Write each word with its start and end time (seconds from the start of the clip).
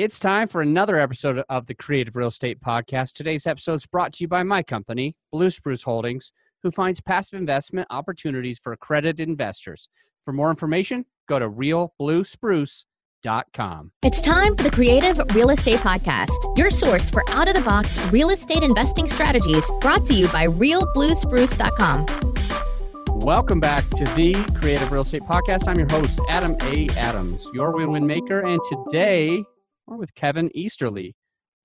It's 0.00 0.18
time 0.18 0.48
for 0.48 0.62
another 0.62 0.98
episode 0.98 1.44
of 1.50 1.66
the 1.66 1.74
Creative 1.74 2.16
Real 2.16 2.28
Estate 2.28 2.62
Podcast. 2.62 3.12
Today's 3.12 3.46
episode 3.46 3.74
is 3.74 3.84
brought 3.84 4.14
to 4.14 4.24
you 4.24 4.28
by 4.28 4.42
my 4.42 4.62
company, 4.62 5.14
Blue 5.30 5.50
Spruce 5.50 5.82
Holdings, 5.82 6.32
who 6.62 6.70
finds 6.70 7.02
passive 7.02 7.38
investment 7.38 7.86
opportunities 7.90 8.58
for 8.58 8.72
accredited 8.72 9.28
investors. 9.28 9.90
For 10.24 10.32
more 10.32 10.48
information, 10.48 11.04
go 11.28 11.38
to 11.38 11.46
realbluespruce.com. 11.46 13.92
It's 14.02 14.22
time 14.22 14.56
for 14.56 14.62
the 14.62 14.70
Creative 14.70 15.20
Real 15.34 15.50
Estate 15.50 15.80
Podcast, 15.80 16.56
your 16.56 16.70
source 16.70 17.10
for 17.10 17.22
out 17.28 17.48
of 17.48 17.54
the 17.54 17.60
box 17.60 17.98
real 18.06 18.30
estate 18.30 18.62
investing 18.62 19.06
strategies 19.06 19.70
brought 19.82 20.06
to 20.06 20.14
you 20.14 20.28
by 20.28 20.46
realbluespruce.com. 20.46 22.06
Welcome 23.16 23.60
back 23.60 23.86
to 23.90 24.04
the 24.16 24.32
Creative 24.58 24.90
Real 24.90 25.02
Estate 25.02 25.24
Podcast. 25.24 25.68
I'm 25.68 25.78
your 25.78 25.90
host, 25.90 26.18
Adam 26.30 26.56
A. 26.62 26.88
Adams, 26.96 27.46
your 27.52 27.72
win 27.72 27.90
win 27.90 28.06
maker. 28.06 28.40
And 28.40 28.62
today 28.66 29.44
we're 29.90 29.96
with 29.96 30.14
Kevin 30.14 30.50
Easterly. 30.54 31.14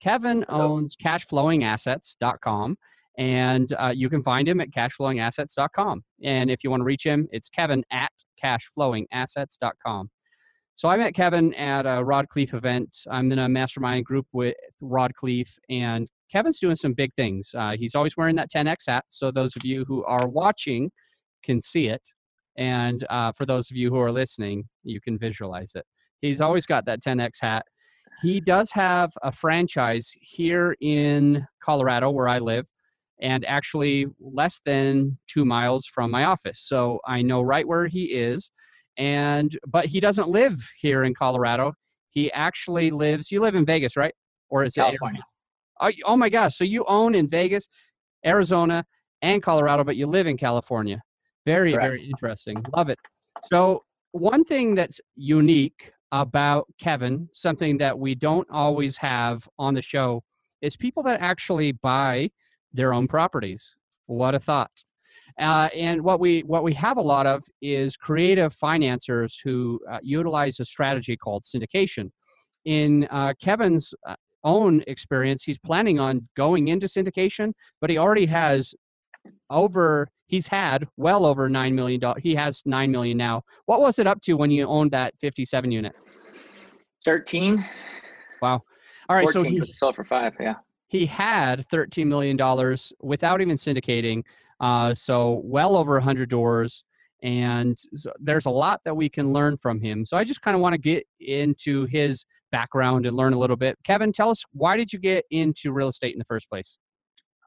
Kevin 0.02 0.44
owns 0.48 0.96
cashflowingassets.com 0.96 2.76
and 3.18 3.72
uh, 3.78 3.92
you 3.94 4.10
can 4.10 4.22
find 4.22 4.46
him 4.46 4.60
at 4.60 4.70
cashflowingassets.com. 4.70 6.02
And 6.22 6.50
if 6.50 6.62
you 6.62 6.70
want 6.70 6.80
to 6.82 6.84
reach 6.84 7.04
him, 7.04 7.28
it's 7.30 7.48
Kevin 7.48 7.82
at 7.90 8.10
cashflowingassets.com. 8.42 10.10
So 10.74 10.88
I 10.90 10.98
met 10.98 11.14
Kevin 11.14 11.54
at 11.54 11.86
a 11.86 12.04
Rod 12.04 12.26
Khleif 12.28 12.52
event. 12.52 12.98
I'm 13.10 13.32
in 13.32 13.38
a 13.38 13.48
mastermind 13.48 14.04
group 14.04 14.26
with 14.34 14.56
Rod 14.82 15.12
Khleif, 15.18 15.56
and 15.70 16.06
Kevin's 16.30 16.60
doing 16.60 16.76
some 16.76 16.92
big 16.92 17.14
things. 17.14 17.52
Uh, 17.56 17.76
he's 17.78 17.94
always 17.94 18.14
wearing 18.14 18.36
that 18.36 18.50
10X 18.52 18.88
hat. 18.88 19.04
So 19.08 19.30
those 19.30 19.56
of 19.56 19.64
you 19.64 19.86
who 19.88 20.04
are 20.04 20.28
watching 20.28 20.90
can 21.42 21.62
see 21.62 21.86
it. 21.86 22.02
And 22.58 23.06
uh, 23.08 23.32
for 23.32 23.46
those 23.46 23.70
of 23.70 23.78
you 23.78 23.88
who 23.88 23.98
are 23.98 24.12
listening, 24.12 24.64
you 24.82 25.00
can 25.00 25.16
visualize 25.16 25.72
it. 25.74 25.86
He's 26.20 26.42
always 26.42 26.66
got 26.66 26.84
that 26.86 27.02
10X 27.02 27.30
hat. 27.40 27.64
He 28.22 28.40
does 28.40 28.70
have 28.72 29.12
a 29.22 29.30
franchise 29.30 30.12
here 30.20 30.76
in 30.80 31.46
Colorado 31.62 32.10
where 32.10 32.28
I 32.28 32.38
live 32.38 32.66
and 33.20 33.44
actually 33.44 34.06
less 34.20 34.60
than 34.64 35.18
two 35.26 35.44
miles 35.44 35.86
from 35.86 36.10
my 36.10 36.24
office. 36.24 36.60
So 36.60 37.00
I 37.06 37.22
know 37.22 37.42
right 37.42 37.66
where 37.66 37.86
he 37.86 38.04
is. 38.04 38.50
And 38.98 39.56
but 39.66 39.86
he 39.86 40.00
doesn't 40.00 40.28
live 40.28 40.66
here 40.78 41.04
in 41.04 41.14
Colorado. 41.14 41.74
He 42.10 42.32
actually 42.32 42.90
lives. 42.90 43.30
You 43.30 43.40
live 43.40 43.54
in 43.54 43.66
Vegas, 43.66 43.94
right? 43.96 44.14
Or 44.48 44.64
is 44.64 44.74
California? 44.74 45.20
It, 45.82 45.96
oh, 46.06 46.12
oh 46.12 46.16
my 46.16 46.30
gosh! 46.30 46.56
So 46.56 46.64
you 46.64 46.82
own 46.88 47.14
in 47.14 47.28
Vegas, 47.28 47.68
Arizona, 48.24 48.86
and 49.20 49.42
Colorado, 49.42 49.84
but 49.84 49.96
you 49.96 50.06
live 50.06 50.26
in 50.26 50.38
California. 50.38 51.02
Very, 51.44 51.72
Correct. 51.72 51.84
very 51.84 52.06
interesting. 52.06 52.56
Love 52.74 52.88
it. 52.88 52.98
So 53.44 53.84
one 54.12 54.44
thing 54.44 54.74
that's 54.74 54.98
unique 55.14 55.92
about 56.12 56.66
Kevin, 56.78 57.28
something 57.32 57.78
that 57.78 57.98
we 57.98 58.14
don't 58.14 58.48
always 58.50 58.96
have 58.96 59.48
on 59.58 59.74
the 59.74 59.82
show, 59.82 60.22
is 60.62 60.76
people 60.76 61.02
that 61.02 61.20
actually 61.20 61.72
buy 61.72 62.30
their 62.72 62.94
own 62.94 63.08
properties. 63.08 63.74
What 64.06 64.34
a 64.34 64.40
thought! 64.40 64.70
Uh, 65.38 65.68
and 65.74 66.02
what 66.02 66.20
we 66.20 66.40
what 66.40 66.62
we 66.62 66.72
have 66.74 66.96
a 66.96 67.02
lot 67.02 67.26
of 67.26 67.44
is 67.60 67.96
creative 67.96 68.54
financiers 68.54 69.40
who 69.42 69.80
uh, 69.90 69.98
utilize 70.02 70.60
a 70.60 70.64
strategy 70.64 71.16
called 71.16 71.44
syndication. 71.44 72.10
In 72.64 73.06
uh, 73.10 73.34
Kevin's 73.40 73.92
uh, 74.06 74.14
own 74.44 74.82
experience, 74.86 75.42
he's 75.44 75.58
planning 75.58 75.98
on 75.98 76.28
going 76.36 76.68
into 76.68 76.86
syndication, 76.86 77.52
but 77.80 77.90
he 77.90 77.98
already 77.98 78.26
has 78.26 78.74
over. 79.50 80.08
He's 80.26 80.48
had 80.48 80.88
well 80.96 81.24
over 81.24 81.48
nine 81.48 81.74
million 81.74 82.00
dollars. 82.00 82.22
He 82.22 82.34
has 82.34 82.62
nine 82.66 82.90
million 82.90 83.16
now. 83.16 83.42
What 83.66 83.80
was 83.80 83.98
it 83.98 84.06
up 84.06 84.20
to 84.22 84.34
when 84.34 84.50
you 84.50 84.66
owned 84.66 84.90
that 84.90 85.14
fifty-seven 85.20 85.70
unit? 85.70 85.94
13. 87.06 87.64
Wow. 88.42 88.62
All 89.08 89.16
right, 89.16 89.22
14 89.22 89.42
so 89.60 89.64
he, 89.64 89.72
sold 89.72 89.94
for 89.94 90.04
five. 90.04 90.34
Yeah. 90.40 90.54
he 90.88 91.06
had 91.06 91.66
$13 91.68 92.06
million 92.06 92.36
without 93.00 93.40
even 93.40 93.56
syndicating. 93.56 94.24
Uh, 94.58 94.92
so 94.94 95.40
well 95.44 95.76
over 95.76 95.96
a 95.96 96.00
100 96.00 96.28
doors. 96.28 96.82
And 97.22 97.78
so 97.94 98.12
there's 98.18 98.46
a 98.46 98.50
lot 98.50 98.80
that 98.84 98.96
we 98.96 99.08
can 99.08 99.32
learn 99.32 99.56
from 99.56 99.80
him. 99.80 100.04
So 100.04 100.16
I 100.16 100.24
just 100.24 100.42
kind 100.42 100.54
of 100.54 100.60
want 100.60 100.72
to 100.74 100.78
get 100.78 101.06
into 101.20 101.86
his 101.86 102.26
background 102.50 103.06
and 103.06 103.16
learn 103.16 103.32
a 103.32 103.38
little 103.38 103.56
bit. 103.56 103.78
Kevin, 103.84 104.12
tell 104.12 104.30
us 104.30 104.44
why 104.52 104.76
did 104.76 104.92
you 104.92 104.98
get 104.98 105.24
into 105.30 105.72
real 105.72 105.88
estate 105.88 106.12
in 106.12 106.18
the 106.18 106.24
first 106.24 106.50
place? 106.50 106.76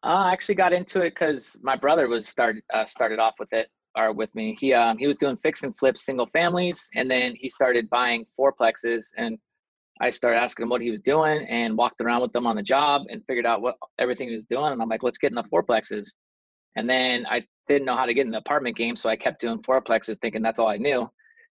Uh, 0.04 0.08
I 0.08 0.32
actually 0.32 0.56
got 0.56 0.72
into 0.72 1.02
it 1.02 1.12
because 1.12 1.60
my 1.62 1.76
brother 1.76 2.08
was 2.08 2.28
started 2.28 2.64
uh, 2.74 2.86
started 2.86 3.20
off 3.20 3.36
with 3.38 3.52
it 3.52 3.68
or 3.98 4.14
with 4.14 4.34
me. 4.34 4.56
He 4.60 4.74
um, 4.74 4.98
he 4.98 5.08
was 5.08 5.18
doing 5.18 5.38
fix 5.44 5.64
and 5.64 5.78
flip 5.78 5.98
single 5.98 6.28
families, 6.28 6.90
and 6.96 7.12
then 7.12 7.36
he 7.38 7.50
started 7.50 7.90
buying 7.90 8.26
fourplexes. 8.40 9.08
And 9.18 9.38
I 10.00 10.10
started 10.10 10.38
asking 10.42 10.64
him 10.64 10.70
what 10.70 10.82
he 10.82 10.92
was 10.92 11.02
doing, 11.02 11.46
and 11.50 11.78
walked 11.78 12.00
around 12.00 12.22
with 12.22 12.34
him 12.34 12.48
on 12.48 12.56
the 12.56 12.64
job, 12.64 13.04
and 13.10 13.22
figured 13.28 13.46
out 13.46 13.62
what 13.62 13.76
everything 13.98 14.30
he 14.30 14.36
was 14.36 14.46
doing. 14.46 14.72
And 14.72 14.82
I'm 14.82 14.88
like, 14.88 15.04
let's 15.04 15.18
get 15.18 15.32
in 15.32 15.36
the 15.36 15.44
fourplexes. 15.44 16.08
And 16.78 16.90
then 16.90 17.26
I 17.30 17.44
didn't 17.68 17.86
know 17.86 17.96
how 17.96 18.06
to 18.06 18.14
get 18.14 18.26
in 18.26 18.32
the 18.32 18.38
apartment 18.38 18.78
game, 18.78 18.96
so 18.96 19.10
I 19.10 19.18
kept 19.18 19.42
doing 19.42 19.62
fourplexes, 19.64 20.18
thinking 20.22 20.42
that's 20.42 20.60
all 20.60 20.70
I 20.70 20.78
knew. 20.78 21.10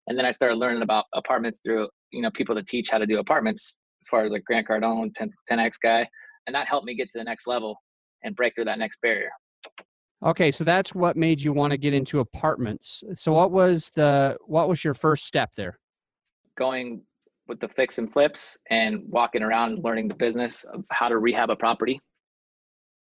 And 0.06 0.17
then 0.17 0.25
I 0.25 0.31
started 0.31 0.56
learning 0.56 0.83
about 0.83 1.06
apartments 1.15 1.61
through 1.65 1.89
you 2.12 2.23
know 2.23 2.31
people 2.31 2.55
that 2.55 2.69
teach 2.69 2.91
how 2.91 2.99
to 2.99 3.06
do 3.06 3.19
apartments, 3.19 3.75
as 4.03 4.06
far 4.09 4.25
as 4.25 4.31
like 4.31 4.45
Grant 4.45 4.69
Cardone, 4.69 5.12
10, 5.17 5.31
10x 5.51 5.73
guy, 5.83 6.09
and 6.47 6.55
that 6.55 6.69
helped 6.69 6.87
me 6.87 6.95
get 6.95 7.11
to 7.11 7.19
the 7.19 7.25
next 7.25 7.49
level 7.49 7.77
and 8.26 8.37
break 8.37 8.54
through 8.54 8.66
that 8.66 8.78
next 8.78 9.00
barrier. 9.00 9.31
Okay, 10.25 10.50
so 10.50 10.64
that's 10.64 10.94
what 10.94 11.16
made 11.16 11.42
you 11.42 11.53
want 11.53 11.70
to 11.70 11.76
get 11.76 11.94
into 11.94 12.20
apartments. 12.20 13.04
So 13.14 13.32
what 13.32 13.50
was 13.50 13.91
the 13.94 14.37
what 14.47 14.69
was 14.69 14.82
your 14.82 14.94
first 14.94 15.25
step 15.25 15.50
there? 15.56 15.78
Going 16.56 17.03
with 17.48 17.60
the 17.60 17.69
fix 17.69 17.98
and 17.98 18.12
flips 18.12 18.56
and 18.70 19.04
walking 19.09 19.42
around 19.42 19.84
learning 19.84 20.09
the 20.09 20.14
business 20.14 20.64
of 20.64 20.84
how 20.91 21.09
to 21.09 21.19
rehab 21.19 21.50
a 21.50 21.56
property. 21.56 22.00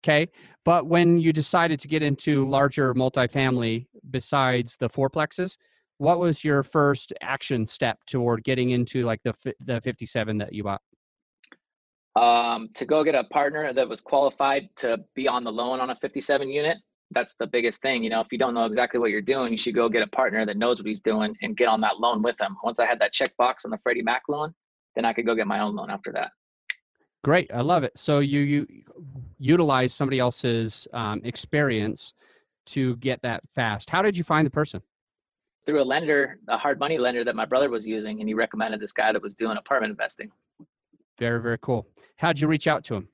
Okay, 0.04 0.28
but 0.64 0.86
when 0.86 1.18
you 1.18 1.32
decided 1.32 1.80
to 1.80 1.88
get 1.88 2.02
into 2.02 2.48
larger 2.48 2.94
multifamily 2.94 3.86
besides 4.10 4.76
the 4.78 4.88
fourplexes, 4.88 5.56
what 5.98 6.20
was 6.20 6.44
your 6.44 6.62
first 6.62 7.12
action 7.22 7.66
step 7.66 7.98
toward 8.06 8.44
getting 8.44 8.70
into 8.70 9.04
like 9.04 9.20
the 9.24 9.34
the 9.60 9.80
57 9.80 10.38
that 10.38 10.52
you 10.52 10.64
bought? 10.64 10.82
Um, 12.16 12.70
to 12.74 12.86
go 12.86 13.04
get 13.04 13.14
a 13.14 13.24
partner 13.24 13.74
that 13.74 13.86
was 13.86 14.00
qualified 14.00 14.70
to 14.76 15.04
be 15.14 15.28
on 15.28 15.44
the 15.44 15.52
loan 15.52 15.80
on 15.80 15.90
a 15.90 15.96
57 15.96 16.48
unit. 16.48 16.78
That's 17.10 17.34
the 17.38 17.46
biggest 17.46 17.82
thing. 17.82 18.02
You 18.02 18.08
know, 18.08 18.20
if 18.20 18.28
you 18.32 18.38
don't 18.38 18.54
know 18.54 18.64
exactly 18.64 18.98
what 18.98 19.10
you're 19.10 19.20
doing, 19.20 19.52
you 19.52 19.58
should 19.58 19.74
go 19.74 19.90
get 19.90 20.02
a 20.02 20.06
partner 20.08 20.46
that 20.46 20.56
knows 20.56 20.78
what 20.78 20.86
he's 20.86 21.02
doing 21.02 21.36
and 21.42 21.56
get 21.56 21.68
on 21.68 21.80
that 21.82 22.00
loan 22.00 22.22
with 22.22 22.40
him 22.40 22.56
Once 22.64 22.80
I 22.80 22.86
had 22.86 22.98
that 23.00 23.12
checkbox 23.12 23.66
on 23.66 23.70
the 23.70 23.78
Freddie 23.82 24.02
Mac 24.02 24.22
loan, 24.28 24.54
then 24.94 25.04
I 25.04 25.12
could 25.12 25.26
go 25.26 25.34
get 25.34 25.46
my 25.46 25.60
own 25.60 25.76
loan 25.76 25.90
after 25.90 26.10
that. 26.12 26.30
Great, 27.22 27.50
I 27.52 27.60
love 27.60 27.82
it. 27.82 27.92
So 27.96 28.20
you 28.20 28.40
you 28.40 28.66
utilize 29.38 29.92
somebody 29.92 30.18
else's 30.18 30.88
um, 30.92 31.20
experience 31.24 32.12
to 32.66 32.96
get 32.96 33.20
that 33.22 33.42
fast. 33.54 33.90
How 33.90 34.00
did 34.00 34.16
you 34.16 34.24
find 34.24 34.46
the 34.46 34.50
person? 34.50 34.80
Through 35.66 35.82
a 35.82 35.84
lender, 35.84 36.38
a 36.48 36.56
hard 36.56 36.78
money 36.78 36.98
lender 36.98 37.24
that 37.24 37.34
my 37.34 37.44
brother 37.44 37.68
was 37.68 37.86
using, 37.86 38.20
and 38.20 38.28
he 38.28 38.34
recommended 38.34 38.80
this 38.80 38.92
guy 38.92 39.12
that 39.12 39.20
was 39.20 39.34
doing 39.34 39.56
apartment 39.56 39.90
investing. 39.90 40.30
Very 41.18 41.40
very 41.40 41.58
cool. 41.58 41.86
How'd 42.16 42.38
you 42.40 42.48
reach 42.48 42.66
out 42.66 42.84
to 42.84 42.94
him? 42.96 43.08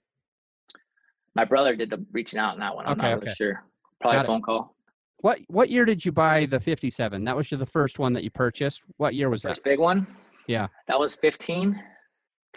My 1.35 1.45
brother 1.45 1.75
did 1.77 1.91
the 1.91 2.05
reaching 2.13 2.39
out 2.39 2.55
in 2.55 2.61
that 2.61 2.75
one. 2.75 2.87
I'm 2.87 2.93
Okay, 2.93 3.03
not 3.03 3.15
really 3.15 3.27
okay. 3.29 3.35
sure. 3.35 3.65
Probably 4.01 4.17
Got 4.19 4.21
a 4.21 4.25
it. 4.25 4.27
phone 4.27 4.43
call. 4.43 4.77
What 5.19 5.39
what 5.49 5.71
year 5.71 5.85
did 5.85 6.05
you 6.05 6.13
buy 6.13 6.47
the 6.47 6.59
57? 6.61 7.25
That 7.25 7.37
was 7.37 7.49
the 7.49 7.65
first 7.67 7.99
one 7.99 8.13
that 8.15 8.25
you 8.25 8.31
purchased. 8.31 8.83
What 8.97 9.15
year 9.15 9.31
was 9.31 9.43
that? 9.43 9.51
First 9.51 9.65
big 9.65 9.79
one. 9.79 10.07
Yeah. 10.47 10.67
That 10.89 10.99
was 10.99 11.15
15. 11.17 11.81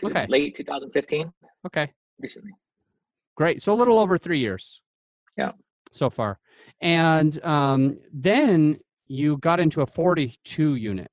Okay. 0.03 0.25
Late 0.28 0.55
2015. 0.55 1.31
Okay. 1.67 1.91
Recently. 2.19 2.51
Great. 3.35 3.61
So 3.61 3.73
a 3.73 3.75
little 3.75 4.00
over 4.00 4.17
three 4.17 4.39
years. 4.39 4.81
Yeah. 5.38 5.51
So 5.91 6.09
far. 6.09 6.39
And 6.81 7.41
um, 7.45 7.97
then 8.11 8.79
you 9.07 9.38
got 9.38 9.59
into 9.59 9.81
a 9.81 9.85
42 9.85 10.75
unit. 10.75 11.11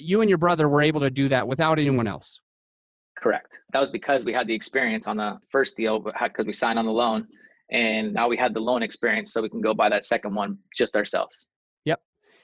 You 0.00 0.20
and 0.20 0.28
your 0.28 0.38
brother 0.38 0.68
were 0.68 0.82
able 0.82 1.00
to 1.00 1.10
do 1.10 1.28
that 1.28 1.46
without 1.46 1.78
anyone 1.78 2.06
else. 2.06 2.40
Correct. 3.16 3.60
That 3.72 3.80
was 3.80 3.90
because 3.90 4.24
we 4.24 4.32
had 4.32 4.46
the 4.46 4.54
experience 4.54 5.06
on 5.06 5.16
the 5.16 5.38
first 5.50 5.76
deal 5.76 6.00
because 6.00 6.46
we 6.46 6.52
signed 6.52 6.78
on 6.78 6.84
the 6.84 6.92
loan, 6.92 7.26
and 7.70 8.12
now 8.12 8.28
we 8.28 8.36
had 8.36 8.54
the 8.54 8.60
loan 8.60 8.82
experience, 8.82 9.32
so 9.32 9.42
we 9.42 9.48
can 9.48 9.60
go 9.60 9.74
buy 9.74 9.88
that 9.88 10.04
second 10.04 10.34
one 10.34 10.58
just 10.76 10.94
ourselves. 10.96 11.46
Yep. 11.86 12.00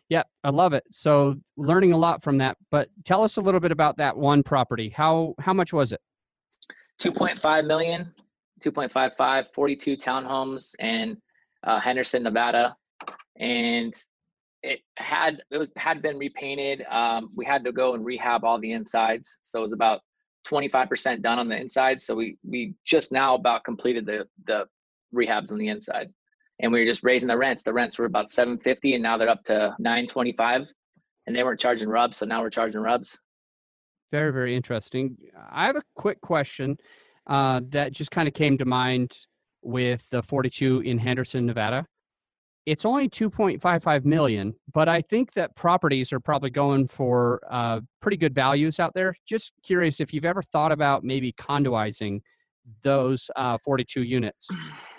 Yep. 0.08 0.26
I 0.44 0.50
love 0.50 0.72
it. 0.72 0.84
So 0.90 1.36
learning 1.56 1.92
a 1.92 1.96
lot 1.98 2.22
from 2.22 2.38
that. 2.38 2.56
But 2.70 2.88
tell 3.04 3.22
us 3.22 3.36
a 3.36 3.40
little 3.40 3.60
bit 3.60 3.72
about 3.72 3.98
that 3.98 4.16
one 4.16 4.42
property. 4.42 4.88
How 4.88 5.34
how 5.38 5.52
much 5.52 5.72
was 5.72 5.92
it? 5.92 6.00
2.5 7.00 7.66
million, 7.66 8.12
2.55, 8.64 9.46
42 9.54 9.96
townhomes 9.96 10.74
in 10.78 11.16
uh, 11.64 11.80
Henderson, 11.80 12.22
Nevada, 12.22 12.76
and 13.38 13.94
it 14.62 14.80
had 14.96 15.42
it 15.50 15.70
had 15.76 16.00
been 16.00 16.16
repainted. 16.16 16.84
Um, 16.90 17.30
we 17.36 17.44
had 17.44 17.64
to 17.64 17.72
go 17.72 17.94
and 17.94 18.04
rehab 18.04 18.44
all 18.44 18.58
the 18.58 18.72
insides, 18.72 19.38
so 19.42 19.60
it 19.60 19.62
was 19.62 19.72
about 19.72 20.00
25% 20.46 21.22
done 21.22 21.38
on 21.38 21.48
the 21.48 21.56
inside. 21.56 22.02
So 22.02 22.14
we 22.14 22.36
we 22.44 22.74
just 22.84 23.12
now 23.12 23.34
about 23.34 23.64
completed 23.64 24.06
the 24.06 24.26
the 24.46 24.66
rehabs 25.14 25.52
on 25.52 25.58
the 25.58 25.68
inside, 25.68 26.12
and 26.60 26.72
we 26.72 26.80
were 26.80 26.86
just 26.86 27.02
raising 27.02 27.28
the 27.28 27.36
rents. 27.36 27.62
The 27.62 27.72
rents 27.72 27.98
were 27.98 28.06
about 28.06 28.30
750, 28.30 28.94
and 28.94 29.02
now 29.02 29.16
they're 29.16 29.28
up 29.28 29.44
to 29.44 29.74
925, 29.78 30.66
and 31.26 31.36
they 31.36 31.42
weren't 31.42 31.60
charging 31.60 31.88
RUBS, 31.88 32.18
so 32.18 32.26
now 32.26 32.42
we're 32.42 32.50
charging 32.50 32.80
RUBS. 32.80 33.18
Very, 34.10 34.32
very 34.32 34.54
interesting. 34.54 35.16
I 35.50 35.66
have 35.66 35.76
a 35.76 35.82
quick 35.96 36.20
question 36.20 36.76
uh, 37.26 37.60
that 37.70 37.92
just 37.92 38.10
kind 38.10 38.28
of 38.28 38.34
came 38.34 38.58
to 38.58 38.64
mind 38.64 39.12
with 39.62 40.08
the 40.10 40.22
42 40.22 40.80
in 40.80 40.98
Henderson, 40.98 41.46
Nevada. 41.46 41.86
It's 42.64 42.84
only 42.84 43.08
2.55 43.08 44.04
million, 44.04 44.54
but 44.72 44.88
I 44.88 45.02
think 45.02 45.32
that 45.32 45.56
properties 45.56 46.12
are 46.12 46.20
probably 46.20 46.50
going 46.50 46.86
for 46.86 47.40
uh, 47.50 47.80
pretty 48.00 48.16
good 48.16 48.34
values 48.34 48.78
out 48.78 48.94
there. 48.94 49.16
Just 49.26 49.52
curious 49.64 49.98
if 50.00 50.14
you've 50.14 50.24
ever 50.24 50.42
thought 50.42 50.70
about 50.70 51.02
maybe 51.02 51.32
condoizing 51.32 52.20
those 52.84 53.30
uh, 53.34 53.58
42 53.64 54.02
units. 54.02 54.48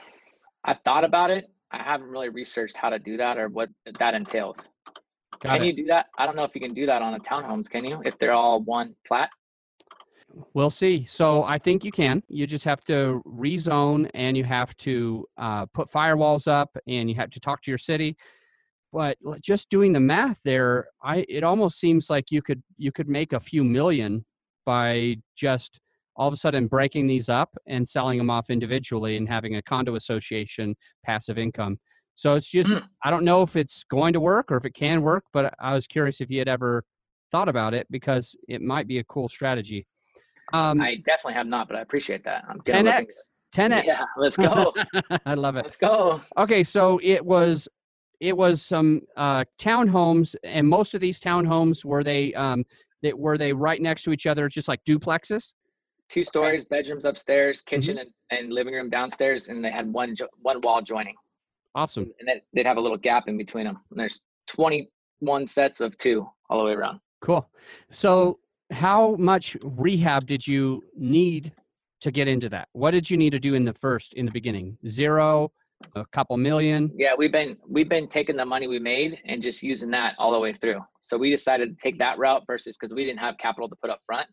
I've 0.66 0.82
thought 0.84 1.04
about 1.04 1.30
it. 1.32 1.50
I 1.72 1.82
haven't 1.82 2.08
really 2.08 2.30
researched 2.30 2.78
how 2.78 2.90
to 2.90 3.00
do 3.00 3.18
that 3.18 3.38
or 3.38 3.50
what 3.50 3.70
that 4.00 4.14
entails. 4.14 4.68
Got 5.40 5.54
can 5.54 5.64
it. 5.64 5.68
you 5.68 5.76
do 5.76 5.86
that? 5.86 6.08
I 6.18 6.26
don't 6.26 6.36
know 6.36 6.44
if 6.44 6.52
you 6.54 6.62
can 6.62 6.74
do 6.74 6.86
that 6.86 7.02
on 7.02 7.14
the 7.14 7.20
townhomes, 7.20 7.70
can 7.70 7.84
you? 7.84 8.02
If 8.06 8.18
they're 8.20 8.32
all 8.32 8.62
one 8.62 8.96
plat? 9.08 9.30
We'll 10.54 10.72
see. 10.72 11.06
So 11.06 11.44
I 11.44 11.60
think 11.60 11.84
you 11.84 11.92
can. 11.92 12.24
You 12.28 12.48
just 12.48 12.66
have 12.66 12.84
to 12.86 13.22
rezone 13.26 14.10
and 14.14 14.36
you 14.36 14.44
have 14.44 14.76
to 14.78 15.28
uh, 15.38 15.66
put 15.68 15.92
firewalls 15.92 16.48
up 16.48 16.76
and 16.88 17.10
you 17.10 17.16
have 17.16 17.30
to 17.32 17.40
talk 17.40 17.62
to 17.64 17.72
your 17.72 17.78
city. 17.78 18.18
But 18.92 19.18
just 19.42 19.70
doing 19.70 19.94
the 19.94 20.00
math 20.00 20.40
there, 20.44 20.88
I 21.04 21.26
it 21.30 21.44
almost 21.44 21.80
seems 21.80 22.10
like 22.10 22.32
you 22.32 22.42
could 22.42 22.62
you 22.78 22.92
could 22.92 23.10
make 23.10 23.34
a 23.34 23.40
few 23.40 23.64
million 23.64 24.26
by 24.66 25.18
just 25.36 25.80
all 26.16 26.28
of 26.28 26.34
a 26.34 26.38
sudden 26.38 26.68
breaking 26.68 27.08
these 27.08 27.28
up 27.28 27.56
and 27.68 27.88
selling 27.88 28.20
them 28.20 28.30
off 28.30 28.50
individually 28.52 29.18
and 29.18 29.28
having 29.28 29.56
a 29.56 29.64
condo 29.64 29.96
association 29.96 30.76
passive 31.04 31.38
income. 31.40 31.78
So 32.16 32.36
it's 32.36 32.48
just 32.48 32.70
Mm. 32.70 32.84
I 33.04 33.10
don't 33.10 33.26
know 33.26 33.42
if 33.42 33.56
it's 33.56 33.84
going 33.84 34.14
to 34.14 34.20
work 34.20 34.52
or 34.52 34.58
if 34.58 34.66
it 34.66 34.74
can 34.76 35.02
work, 35.02 35.26
but 35.34 35.54
I 35.60 35.74
was 35.74 35.88
curious 35.88 36.22
if 36.22 36.30
you 36.30 36.40
had 36.40 36.48
ever 36.48 36.84
thought 37.32 37.50
about 37.50 37.74
it 37.74 37.88
because 37.90 38.36
it 38.48 38.62
might 38.62 38.88
be 38.88 39.00
a 39.00 39.04
cool 39.06 39.28
strategy. 39.28 39.88
Um, 40.52 40.82
I 40.82 40.96
definitely 40.98 41.34
have 41.34 41.48
not, 41.48 41.68
but 41.68 41.78
I 41.78 41.82
appreciate 41.82 42.24
that. 42.26 42.44
I'm 42.50 42.58
gonna 42.66 42.84
look 43.00 43.10
10x, 43.56 43.72
10x. 43.72 43.84
Yeah, 43.86 44.06
let's 44.18 44.38
go. 44.38 44.74
I 45.26 45.34
love 45.36 45.56
it. 45.56 45.64
let's 45.66 45.78
go. 45.78 46.22
Okay, 46.38 46.64
so 46.64 47.00
it 47.02 47.24
was 47.24 47.68
it 48.20 48.36
was 48.36 48.62
some 48.62 49.02
uh, 49.18 49.44
townhomes, 49.60 50.36
and 50.44 50.68
most 50.68 50.94
of 50.94 51.02
these 51.02 51.20
townhomes 51.20 51.84
were 51.86 52.04
they 52.04 52.34
um, 52.34 52.66
that 53.02 53.18
were 53.18 53.38
they 53.38 53.52
right 53.54 53.82
next 53.82 54.04
to 54.04 54.12
each 54.12 54.28
other, 54.28 54.48
just 54.50 54.68
like 54.68 54.84
duplexes. 54.86 55.54
Two 56.10 56.24
stories, 56.24 56.66
bedrooms 56.66 57.06
upstairs, 57.06 57.60
Mm-hmm. 57.62 57.76
kitchen 57.76 57.98
and, 57.98 58.10
and 58.32 58.54
living 58.54 58.74
room 58.74 58.90
downstairs, 58.90 59.48
and 59.48 59.64
they 59.64 59.72
had 59.72 59.92
one 59.92 60.16
jo- 60.16 60.28
one 60.42 60.60
wall 60.64 60.82
joining, 60.82 61.16
Awesome. 61.76 62.12
and 62.20 62.28
then 62.28 62.42
they'd 62.54 62.66
have 62.66 62.78
a 62.78 62.82
little 62.82 62.98
gap 62.98 63.28
in 63.28 63.38
between 63.38 63.66
them. 63.66 63.80
And 63.90 64.00
there's 64.00 64.22
21 64.48 65.48
sets 65.48 65.82
of 65.82 65.98
two 65.98 66.28
all 66.50 66.60
the 66.60 66.66
way 66.66 66.74
around. 66.74 67.00
Cool. 67.22 67.50
So, 67.90 68.40
how 68.74 69.16
much 69.18 69.56
rehab 69.62 70.26
did 70.26 70.46
you 70.46 70.84
need 70.96 71.54
to 72.02 72.12
get 72.12 72.28
into 72.28 72.50
that? 72.50 72.68
What 72.74 72.92
did 72.92 73.10
you 73.10 73.18
need 73.18 73.32
to 73.32 73.40
do 73.40 73.54
in 73.54 73.64
the 73.64 73.74
first, 73.74 74.14
in 74.14 74.26
the 74.26 74.32
beginning? 74.32 74.78
Zero, 74.88 75.52
a 75.96 76.06
couple 76.12 76.36
million? 76.38 76.92
Yeah, 76.96 77.14
we've 77.18 77.32
been 77.32 77.58
we've 77.68 77.90
been 77.90 78.08
taking 78.08 78.36
the 78.36 78.46
money 78.46 78.68
we 78.68 78.80
made 78.80 79.20
and 79.26 79.42
just 79.42 79.64
using 79.64 79.90
that 79.92 80.16
all 80.18 80.32
the 80.32 80.40
way 80.40 80.54
through. 80.54 80.82
So 81.02 81.18
we 81.18 81.30
decided 81.30 81.78
to 81.78 81.82
take 81.82 81.98
that 82.00 82.18
route 82.18 82.44
versus 82.48 82.78
because 82.78 82.94
we 82.94 83.06
didn't 83.06 83.20
have 83.20 83.38
capital 83.38 83.70
to 83.70 83.76
put 83.76 83.90
up 83.90 84.00
front. 84.06 84.28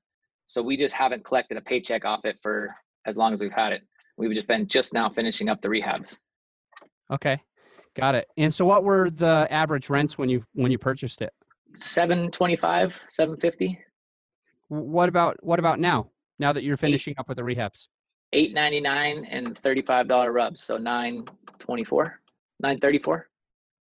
So 0.46 0.62
we 0.62 0.76
just 0.76 0.94
haven't 0.94 1.25
collected 1.25 1.56
a 1.56 1.60
paycheck 1.60 2.04
off 2.04 2.25
it 2.25 2.38
for 2.43 2.75
as 3.06 3.16
long 3.16 3.32
as 3.32 3.40
we've 3.40 3.52
had 3.52 3.72
it. 3.72 3.82
We've 4.16 4.32
just 4.34 4.48
been 4.48 4.66
just 4.66 4.93
now 4.93 5.08
finishing 5.08 5.48
up 5.48 5.62
the 5.62 5.69
rehabs. 5.69 6.19
Okay, 7.12 7.40
got 7.96 8.14
it. 8.14 8.26
And 8.36 8.52
so, 8.52 8.64
what 8.64 8.84
were 8.84 9.10
the 9.10 9.46
average 9.50 9.88
rents 9.90 10.19
when 10.19 10.28
you 10.28 10.43
when 10.54 10.72
you 10.72 10.78
purchased 10.78 11.22
it? 11.22 11.32
725, 11.75 13.00
750, 13.08 13.66
W- 13.66 13.78
What 14.70 15.08
about 15.08 15.37
what 15.43 15.58
about 15.58 15.81
now? 15.81 16.11
Now 16.38 16.52
that 16.52 16.62
you're 16.62 16.76
finishing 16.76 17.14
up 17.19 17.28
with 17.28 17.38
the 17.38 17.43
rehabs? 17.43 17.88
899 18.32 19.25
and 19.25 19.61
$35 19.61 20.32
RUBS. 20.32 20.62
So 20.62 20.78
924, 20.78 22.20
934. 22.61 23.28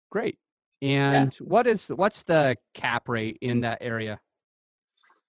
Great. 0.10 0.40
And 0.82 1.34
what 1.36 1.68
is 1.68 1.90
what's 1.90 2.24
the 2.24 2.56
cap 2.74 3.10
rate 3.10 3.38
in 3.42 3.60
that 3.62 3.80
area? 3.82 4.18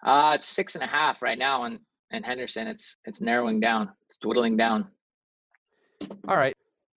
Uh 0.07 0.35
it's 0.37 0.47
six 0.47 0.77
and 0.77 0.85
a 0.85 0.87
half 0.87 1.23
right 1.23 1.39
now 1.39 1.65
and 1.65 1.81
in 2.13 2.23
Henderson. 2.23 2.69
It's 2.69 2.97
it's 3.05 3.21
narrowing 3.21 3.59
down. 3.59 3.91
It's 4.07 4.19
dwindling 4.19 4.57
down. 4.57 4.87
All 6.29 6.37
right. 6.37 6.55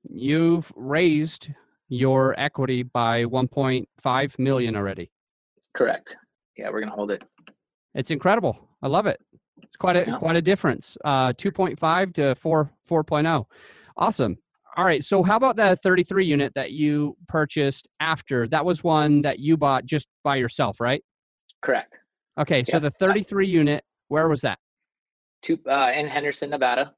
You've 0.08 0.72
raised 0.76 1.50
your 1.90 2.40
equity 2.40 2.84
by 2.84 3.26
1.5 3.26 4.40
million 4.40 4.76
already. 4.76 5.10
Correct. 5.76 6.16
Yeah, 6.58 6.70
we're 6.70 6.82
gonna 6.82 6.92
hold 6.92 7.10
it. 7.10 7.24
It's 7.96 8.12
incredible. 8.12 8.58
I 8.82 8.88
love 8.88 9.06
it. 9.06 9.20
It's 9.64 9.76
quite 9.76 9.96
a 9.96 10.06
Yeah. 10.08 10.18
quite 10.18 10.36
a 10.36 10.42
difference. 10.42 10.98
Uh 11.06 11.34
2.5 11.34 12.14
to 12.16 12.36
4 12.36 12.72
4.0. 12.90 13.46
Awesome. 13.98 14.38
All 14.78 14.86
right. 14.86 15.04
So 15.04 15.22
how 15.24 15.36
about 15.36 15.58
that 15.58 15.82
33 15.84 16.26
unit 16.26 16.54
that 16.56 16.72
you 16.72 17.18
purchased 17.28 17.88
after? 18.00 18.48
That 18.48 18.64
was 18.66 18.84
one 18.84 19.22
that 19.24 19.40
you 19.40 19.58
bought 19.58 19.86
just 19.86 20.08
by 20.24 20.38
yourself, 20.38 20.80
right? 20.80 21.04
Correct. 21.62 22.00
Okay. 22.40 22.64
So 22.64 22.78
Yeah. 22.78 22.80
the 22.80 22.92
33 22.92 23.48
unit, 23.48 23.84
where 24.08 24.28
was 24.30 24.42
that? 24.42 24.60
two 25.44 25.58
uh, 25.68 25.92
in 25.96 26.06
Henderson, 26.08 26.52
Nevada. 26.52 26.94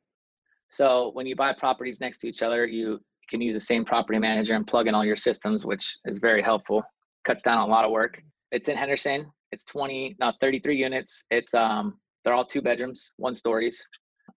So 0.70 1.12
when 1.14 1.26
you 1.26 1.34
buy 1.36 1.54
properties 1.54 2.02
next 2.02 2.18
to 2.20 2.28
each 2.28 2.42
other, 2.42 2.66
you 2.66 3.00
can 3.30 3.40
use 3.40 3.54
the 3.54 3.60
same 3.60 3.86
property 3.86 4.20
manager 4.20 4.54
and 4.56 4.68
plug 4.68 4.88
in 4.88 4.94
all 4.94 5.06
your 5.06 5.16
systems, 5.16 5.66
which 5.66 5.98
is 6.06 6.20
very 6.20 6.42
helpful. 6.42 6.84
Cuts 7.24 7.42
down 7.42 7.60
a 7.60 7.66
lot 7.66 7.86
of 7.86 7.92
work. 7.92 8.22
It's 8.52 8.68
in 8.68 8.76
Henderson. 8.76 9.32
It's 9.54 9.66
20, 9.66 10.16
no, 10.20 10.34
33 10.42 10.76
units. 10.76 11.26
It's 11.30 11.54
um, 11.54 12.00
they're 12.26 12.34
all 12.34 12.44
two 12.44 12.62
bedrooms, 12.62 13.12
one 13.18 13.36
stories. 13.36 13.86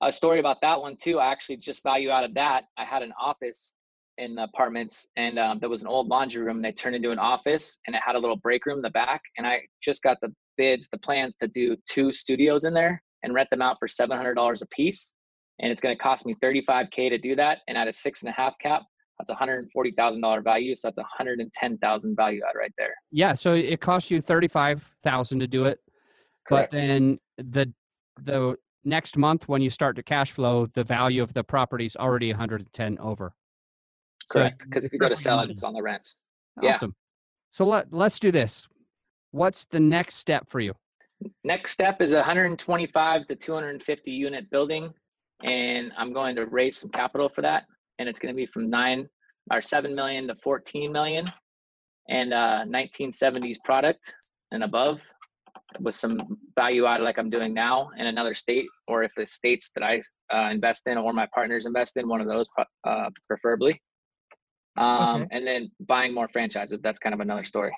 A 0.04 0.12
story 0.12 0.40
about 0.40 0.58
that 0.62 0.80
one 0.80 0.98
too. 0.98 1.20
I 1.20 1.32
actually 1.32 1.58
just 1.58 1.82
value 1.84 2.10
out 2.10 2.26
of 2.26 2.34
that. 2.34 2.66
I 2.78 2.84
had 2.84 3.02
an 3.02 3.14
office 3.20 3.74
in 4.18 4.36
the 4.36 4.44
apartments, 4.44 5.08
and 5.16 5.40
um, 5.40 5.60
there 5.60 5.70
was 5.70 5.82
an 5.82 5.88
old 5.88 6.08
laundry 6.08 6.44
room. 6.44 6.62
They 6.62 6.74
turned 6.74 6.98
into 6.98 7.12
an 7.12 7.20
office, 7.20 7.78
and 7.88 7.96
it 7.96 8.02
had 8.06 8.16
a 8.16 8.20
little 8.20 8.36
break 8.36 8.66
room 8.66 8.78
in 8.78 8.82
the 8.82 8.90
back. 8.90 9.22
And 9.38 9.48
I 9.48 9.62
just 9.82 10.04
got 10.04 10.18
the 10.22 10.34
bids, 10.58 10.90
the 10.92 10.98
plans 10.98 11.36
to 11.42 11.48
do 11.48 11.78
two 11.90 12.12
studios 12.12 12.66
in 12.66 12.74
there 12.74 13.02
and 13.24 13.34
rent 13.34 13.50
them 13.52 13.62
out 13.62 13.78
for 13.80 13.88
$700 13.88 14.62
a 14.62 14.66
piece. 14.68 15.14
And 15.60 15.72
it's 15.72 15.82
going 15.82 15.96
to 15.96 16.02
cost 16.02 16.26
me 16.26 16.36
35K 16.44 17.10
to 17.10 17.18
do 17.18 17.36
that. 17.38 17.60
And 17.70 17.78
at 17.78 17.88
a 17.88 17.94
six 17.94 18.22
and 18.22 18.30
a 18.30 18.34
half 18.34 18.54
cap, 18.62 18.84
that's 19.18 19.32
$140,000 19.32 20.44
value. 20.44 20.76
So 20.76 20.88
that's 20.88 20.98
110,000 20.98 22.16
value 22.16 22.42
add 22.48 22.58
right 22.58 22.74
there. 22.78 22.94
Yeah, 23.12 23.34
so 23.34 23.54
it 23.54 23.80
costs 23.82 24.12
you 24.12 24.22
35,000 24.22 25.40
to 25.40 25.48
do 25.48 25.66
it. 25.66 25.80
Correct. 26.48 26.72
But 26.72 26.78
then 26.78 27.20
the 27.38 27.74
the 28.24 28.56
next 28.86 29.18
month 29.18 29.48
when 29.48 29.62
you 29.62 29.70
start 29.70 29.96
to 29.98 30.04
cash 30.04 30.32
flow, 30.32 30.68
the 30.74 30.84
value 30.84 31.22
of 31.22 31.34
the 31.34 31.44
property 31.44 31.86
is 31.86 31.96
already 31.96 32.32
110 32.32 32.98
over. 33.00 33.34
Correct. 34.30 34.64
Because 34.64 34.86
if 34.86 34.94
you 34.94 35.00
go 35.00 35.10
to 35.10 35.18
sell 35.18 35.40
it, 35.42 35.50
it's 35.50 35.64
on 35.64 35.74
the 35.74 35.82
rent. 35.82 36.08
Yeah. 36.62 36.76
Awesome. 36.76 36.96
So 37.52 37.66
let 37.66 37.92
let's 37.92 38.20
do 38.20 38.32
this. 38.32 38.68
What's 39.32 39.66
the 39.66 39.80
next 39.80 40.16
step 40.16 40.50
for 40.50 40.60
you? 40.60 40.74
Next 41.44 41.72
step 41.72 42.02
is 42.02 42.14
a 42.14 42.18
125 42.18 43.28
to 43.28 43.36
250 43.36 44.12
unit 44.12 44.50
building. 44.50 44.94
And 45.44 45.92
I'm 45.98 46.14
going 46.14 46.36
to 46.38 46.46
raise 46.46 46.78
some 46.78 46.90
capital 46.90 47.30
for 47.30 47.42
that. 47.42 47.66
And 48.00 48.10
it's 48.10 48.20
going 48.20 48.34
to 48.34 48.36
be 48.36 48.46
from 48.46 48.70
nine 48.70 49.08
or 49.52 49.62
7 49.62 49.96
million 49.96 50.28
to 50.28 50.36
14 50.44 50.92
million 50.92 51.32
and 52.10 52.34
uh, 52.34 52.64
1970s 52.68 53.58
product 53.64 54.16
and 54.52 54.64
above 54.64 55.00
with 55.80 55.96
some 55.96 56.38
value 56.56 56.86
added 56.86 57.04
like 57.04 57.18
I'm 57.18 57.30
doing 57.30 57.54
now 57.54 57.90
in 57.98 58.08
another 58.08 58.34
state, 58.34 58.68
or 58.88 59.04
if 59.04 59.12
the 59.18 59.26
states 59.26 59.72
that 59.76 59.84
I 59.84 60.02
uh, 60.34 60.50
invest 60.50 60.88
in 60.88 60.98
or 60.98 61.14
my 61.14 61.28
partners 61.34 61.66
invest 61.66 61.98
in, 61.98 62.08
one 62.08 62.22
of 62.22 62.30
those 62.30 62.48
uh, 62.86 63.10
preferably. 63.28 63.82
Um, 64.78 65.24
Okay. 65.24 65.28
And 65.32 65.48
then 65.48 65.72
buying 65.88 66.14
more 66.14 66.28
franchises. 66.28 66.80
That's 66.82 67.00
kind 67.00 67.14
of 67.14 67.22
another 67.22 67.44
story. 67.44 67.76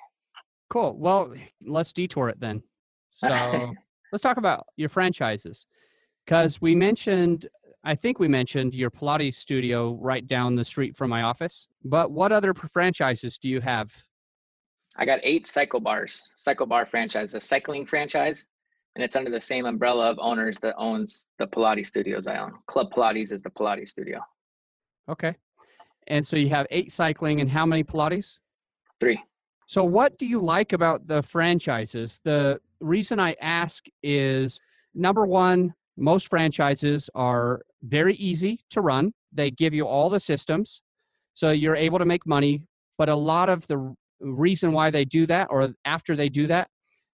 Cool. 0.70 0.96
Well, 0.98 1.32
let's 1.64 1.92
detour 1.92 2.28
it 2.28 2.40
then. 2.40 2.62
So 3.12 3.28
let's 4.12 4.22
talk 4.22 4.36
about 4.36 4.66
your 4.76 4.88
franchises. 4.88 5.66
Because 6.24 6.60
we 6.60 6.74
mentioned, 6.74 7.48
I 7.88 7.94
think 7.94 8.18
we 8.18 8.28
mentioned 8.28 8.74
your 8.74 8.90
Pilates 8.90 9.36
studio 9.36 9.94
right 9.98 10.26
down 10.26 10.54
the 10.54 10.64
street 10.64 10.94
from 10.94 11.08
my 11.08 11.22
office. 11.22 11.68
But 11.82 12.10
what 12.10 12.32
other 12.32 12.52
franchises 12.52 13.38
do 13.38 13.48
you 13.48 13.62
have? 13.62 13.96
I 14.98 15.06
got 15.06 15.20
eight 15.22 15.46
CycleBars, 15.46 16.20
cycle 16.36 16.66
bar 16.66 16.84
franchise, 16.84 17.32
a 17.32 17.40
cycling 17.40 17.86
franchise, 17.86 18.46
and 18.94 19.02
it's 19.02 19.16
under 19.16 19.30
the 19.30 19.40
same 19.40 19.64
umbrella 19.64 20.10
of 20.10 20.18
owners 20.20 20.58
that 20.58 20.74
owns 20.76 21.28
the 21.38 21.46
Pilates 21.46 21.86
studios 21.86 22.26
I 22.26 22.36
own. 22.36 22.52
Club 22.66 22.92
Pilates 22.92 23.32
is 23.32 23.40
the 23.40 23.48
Pilates 23.48 23.88
studio. 23.88 24.20
Okay. 25.08 25.34
And 26.08 26.26
so 26.26 26.36
you 26.36 26.50
have 26.50 26.66
eight 26.70 26.92
cycling 26.92 27.40
and 27.40 27.48
how 27.48 27.64
many 27.64 27.84
Pilates? 27.84 28.38
Three. 29.00 29.18
So, 29.66 29.82
what 29.82 30.18
do 30.18 30.26
you 30.26 30.40
like 30.40 30.74
about 30.74 31.06
the 31.06 31.22
franchises? 31.22 32.20
The 32.22 32.60
reason 32.80 33.18
I 33.18 33.34
ask 33.40 33.86
is 34.02 34.60
number 34.94 35.24
one, 35.24 35.72
most 35.98 36.28
franchises 36.28 37.10
are 37.14 37.60
very 37.82 38.14
easy 38.16 38.60
to 38.70 38.80
run. 38.80 39.12
They 39.32 39.50
give 39.50 39.74
you 39.74 39.86
all 39.86 40.08
the 40.08 40.20
systems, 40.20 40.80
so 41.34 41.50
you're 41.50 41.76
able 41.76 41.98
to 41.98 42.04
make 42.04 42.26
money. 42.26 42.62
But 42.96 43.08
a 43.08 43.14
lot 43.14 43.48
of 43.48 43.66
the 43.66 43.94
reason 44.20 44.72
why 44.72 44.90
they 44.90 45.04
do 45.04 45.26
that, 45.26 45.48
or 45.50 45.70
after 45.84 46.16
they 46.16 46.28
do 46.28 46.46
that, 46.46 46.68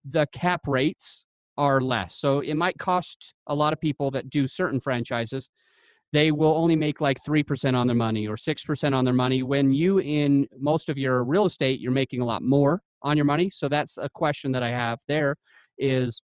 the 0.09 0.27
cap 0.33 0.63
rates 0.67 1.25
are 1.57 1.81
less. 1.81 2.17
So 2.17 2.41
it 2.41 2.55
might 2.55 2.79
cost 2.79 3.35
a 3.47 3.55
lot 3.55 3.73
of 3.73 3.81
people 3.81 4.11
that 4.13 4.31
do 4.31 4.47
certain 4.47 4.81
franchises. 4.81 5.49
They 6.13 6.31
will 6.31 6.55
only 6.55 6.77
make 6.77 7.01
like 7.01 7.19
3% 7.27 7.75
on 7.75 7.87
their 7.87 7.97
money 7.97 8.27
or 8.27 8.37
6% 8.37 8.95
on 8.95 9.05
their 9.05 9.15
money. 9.15 9.43
When 9.43 9.73
you, 9.73 9.99
in 9.99 10.47
most 10.59 10.89
of 10.89 10.99
your 10.99 11.25
real 11.25 11.45
estate, 11.45 11.81
you're 11.81 11.93
making 11.93 12.21
a 12.21 12.25
lot 12.25 12.43
more 12.43 12.83
on 13.03 13.17
your 13.17 13.27
money. 13.27 13.51
So 13.51 13.69
that's 13.69 13.99
a 13.99 14.09
question 14.09 14.53
that 14.53 14.63
I 14.63 14.71
have 14.71 15.01
there 15.09 15.37
is 15.79 16.23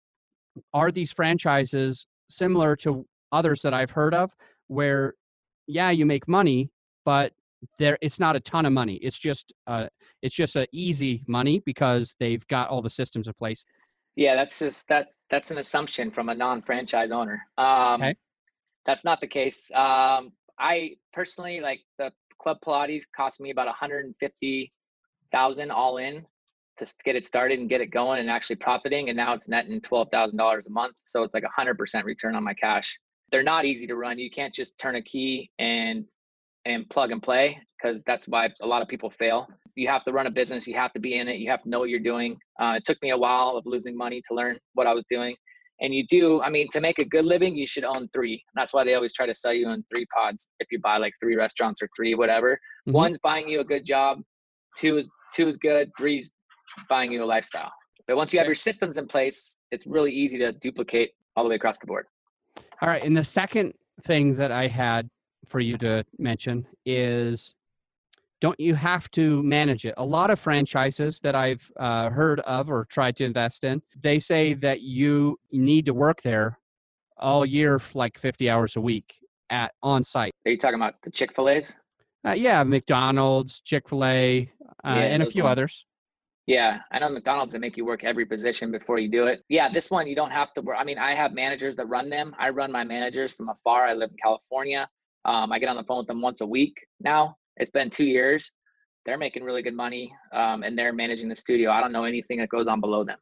are 0.74 0.90
these 0.90 1.12
franchises 1.12 2.06
similar 2.30 2.76
to 2.76 3.06
others 3.32 3.62
that 3.62 3.74
I've 3.74 3.90
heard 3.90 4.14
of 4.14 4.32
where, 4.68 5.14
yeah, 5.66 5.90
you 5.90 6.06
make 6.06 6.28
money, 6.28 6.70
but 7.04 7.32
there 7.78 7.98
it's 8.00 8.18
not 8.18 8.34
a 8.36 8.40
ton 8.40 8.64
of 8.66 8.72
money. 8.72 8.94
It's 8.96 9.18
just 9.18 9.52
uh, 9.66 9.86
it's 10.22 10.34
just 10.34 10.56
a 10.56 10.66
easy 10.72 11.22
money 11.26 11.62
because 11.64 12.14
they've 12.18 12.46
got 12.48 12.70
all 12.70 12.82
the 12.82 12.90
systems 12.90 13.26
in 13.26 13.32
place. 13.34 13.64
Yeah, 14.16 14.34
that's 14.34 14.58
just 14.58 14.88
that 14.88 15.08
that's 15.30 15.50
an 15.50 15.58
assumption 15.58 16.10
from 16.10 16.30
a 16.30 16.34
non-franchise 16.34 17.12
owner. 17.12 17.42
Um, 17.58 18.02
okay. 18.02 18.14
That's 18.86 19.04
not 19.04 19.20
the 19.20 19.26
case. 19.26 19.70
Um, 19.74 20.32
I 20.58 20.96
personally 21.12 21.60
like 21.60 21.80
the 21.98 22.12
Club 22.38 22.56
Pilates 22.64 23.02
cost 23.14 23.40
me 23.40 23.50
about 23.50 23.66
150,000 23.66 25.70
all 25.70 25.98
in 25.98 26.24
to 26.80 26.94
get 27.04 27.16
it 27.16 27.24
started 27.24 27.58
and 27.58 27.68
get 27.68 27.80
it 27.80 27.90
going 27.90 28.20
and 28.20 28.30
actually 28.30 28.56
profiting. 28.56 29.08
And 29.08 29.16
now 29.16 29.34
it's 29.34 29.48
netting 29.48 29.80
$12,000 29.80 30.66
a 30.66 30.70
month. 30.70 30.94
So 31.04 31.22
it's 31.22 31.34
like 31.34 31.44
a 31.44 31.60
100% 31.60 32.04
return 32.04 32.34
on 32.34 32.44
my 32.44 32.54
cash. 32.54 32.98
They're 33.30 33.42
not 33.42 33.64
easy 33.64 33.86
to 33.86 33.96
run. 33.96 34.18
You 34.18 34.30
can't 34.30 34.52
just 34.52 34.76
turn 34.78 34.96
a 34.96 35.02
key 35.02 35.50
and 35.58 36.06
and 36.66 36.88
plug 36.90 37.10
and 37.10 37.22
play 37.22 37.58
because 37.82 38.02
that's 38.04 38.28
why 38.28 38.50
a 38.60 38.66
lot 38.66 38.82
of 38.82 38.88
people 38.88 39.08
fail. 39.08 39.48
You 39.76 39.88
have 39.88 40.04
to 40.04 40.12
run 40.12 40.26
a 40.26 40.30
business. 40.30 40.66
You 40.66 40.74
have 40.74 40.92
to 40.92 41.00
be 41.00 41.18
in 41.18 41.26
it. 41.26 41.38
You 41.38 41.50
have 41.50 41.62
to 41.62 41.70
know 41.70 41.78
what 41.78 41.88
you're 41.88 42.00
doing. 42.00 42.36
Uh, 42.60 42.74
it 42.76 42.84
took 42.84 43.00
me 43.02 43.10
a 43.10 43.16
while 43.16 43.56
of 43.56 43.64
losing 43.64 43.96
money 43.96 44.20
to 44.28 44.34
learn 44.34 44.58
what 44.74 44.86
I 44.86 44.92
was 44.92 45.04
doing. 45.08 45.34
And 45.80 45.94
you 45.94 46.06
do, 46.06 46.42
I 46.42 46.50
mean, 46.50 46.68
to 46.72 46.80
make 46.80 46.98
a 46.98 47.04
good 47.04 47.24
living, 47.24 47.56
you 47.56 47.66
should 47.66 47.84
own 47.84 48.08
three. 48.12 48.44
That's 48.54 48.74
why 48.74 48.84
they 48.84 48.94
always 48.94 49.14
try 49.14 49.24
to 49.24 49.34
sell 49.34 49.54
you 49.54 49.70
in 49.70 49.82
three 49.94 50.04
pods. 50.14 50.46
If 50.58 50.70
you 50.70 50.78
buy 50.78 50.98
like 50.98 51.14
three 51.20 51.36
restaurants 51.36 51.80
or 51.80 51.88
three, 51.96 52.14
whatever, 52.14 52.54
mm-hmm. 52.86 52.92
one's 52.92 53.18
buying 53.22 53.48
you 53.48 53.60
a 53.60 53.64
good 53.64 53.86
job, 53.86 54.20
two 54.76 54.98
is 54.98 55.08
two 55.32 55.48
is 55.48 55.56
good, 55.56 55.90
three's 55.96 56.30
buying 56.88 57.12
you 57.12 57.22
a 57.22 57.26
lifestyle. 57.26 57.72
But 58.06 58.16
once 58.16 58.32
you 58.32 58.38
have 58.38 58.46
your 58.46 58.54
systems 58.54 58.96
in 58.96 59.06
place, 59.06 59.56
it's 59.70 59.86
really 59.86 60.12
easy 60.12 60.38
to 60.38 60.52
duplicate 60.52 61.12
all 61.36 61.44
the 61.44 61.50
way 61.50 61.56
across 61.56 61.78
the 61.78 61.86
board. 61.86 62.06
All 62.82 62.88
right. 62.88 63.02
And 63.02 63.16
the 63.16 63.24
second 63.24 63.74
thing 64.04 64.36
that 64.36 64.50
I 64.50 64.66
had 64.66 65.08
for 65.46 65.60
you 65.60 65.76
to 65.78 66.04
mention 66.18 66.66
is 66.84 67.54
don't 68.40 68.58
you 68.58 68.74
have 68.74 69.10
to 69.12 69.42
manage 69.42 69.84
it? 69.84 69.94
A 69.98 70.04
lot 70.04 70.30
of 70.30 70.40
franchises 70.40 71.20
that 71.22 71.34
I've 71.34 71.70
uh, 71.78 72.08
heard 72.08 72.40
of 72.40 72.70
or 72.70 72.86
tried 72.86 73.16
to 73.16 73.24
invest 73.24 73.64
in, 73.64 73.82
they 74.02 74.18
say 74.18 74.54
that 74.54 74.80
you 74.80 75.38
need 75.52 75.86
to 75.86 75.94
work 75.94 76.22
there 76.22 76.58
all 77.18 77.44
year, 77.44 77.78
like 77.92 78.18
50 78.18 78.48
hours 78.48 78.76
a 78.76 78.80
week 78.80 79.14
at 79.50 79.72
on 79.82 80.04
site. 80.04 80.32
Are 80.46 80.50
you 80.50 80.56
talking 80.56 80.76
about 80.76 80.94
the 81.02 81.10
Chick 81.10 81.34
Fil 81.34 81.50
A's? 81.50 81.76
Uh, 82.26 82.32
yeah, 82.32 82.62
McDonald's, 82.62 83.60
Chick 83.60 83.88
Fil 83.88 84.04
A, 84.04 84.50
uh, 84.84 84.94
yeah, 84.94 84.94
and 84.94 85.22
a 85.22 85.30
few 85.30 85.42
ones. 85.42 85.52
others. 85.52 85.84
Yeah, 86.50 86.80
I 86.90 86.98
know 86.98 87.08
McDonald's 87.08 87.52
they 87.52 87.60
make 87.60 87.76
you 87.76 87.84
work 87.84 88.02
every 88.02 88.26
position 88.26 88.72
before 88.72 88.98
you 88.98 89.08
do 89.08 89.26
it. 89.26 89.44
Yeah, 89.48 89.68
this 89.68 89.88
one 89.88 90.08
you 90.08 90.16
don't 90.16 90.32
have 90.32 90.52
to 90.54 90.60
work. 90.62 90.78
I 90.80 90.82
mean, 90.82 90.98
I 90.98 91.14
have 91.14 91.32
managers 91.32 91.76
that 91.76 91.86
run 91.86 92.10
them. 92.10 92.34
I 92.40 92.48
run 92.48 92.72
my 92.72 92.82
managers 92.82 93.30
from 93.30 93.50
afar. 93.50 93.86
I 93.86 93.92
live 93.92 94.10
in 94.10 94.16
California. 94.20 94.88
Um, 95.24 95.52
I 95.52 95.60
get 95.60 95.68
on 95.68 95.76
the 95.76 95.84
phone 95.84 95.98
with 95.98 96.08
them 96.08 96.20
once 96.20 96.40
a 96.40 96.46
week 96.46 96.84
now. 96.98 97.36
It's 97.58 97.70
been 97.70 97.88
two 97.88 98.04
years. 98.04 98.50
They're 99.06 99.16
making 99.16 99.44
really 99.44 99.62
good 99.62 99.76
money, 99.76 100.12
um, 100.32 100.64
and 100.64 100.76
they're 100.76 100.92
managing 100.92 101.28
the 101.28 101.36
studio. 101.36 101.70
I 101.70 101.80
don't 101.80 101.92
know 101.92 102.02
anything 102.02 102.38
that 102.38 102.48
goes 102.48 102.66
on 102.66 102.80
below 102.80 103.04
them. 103.04 103.18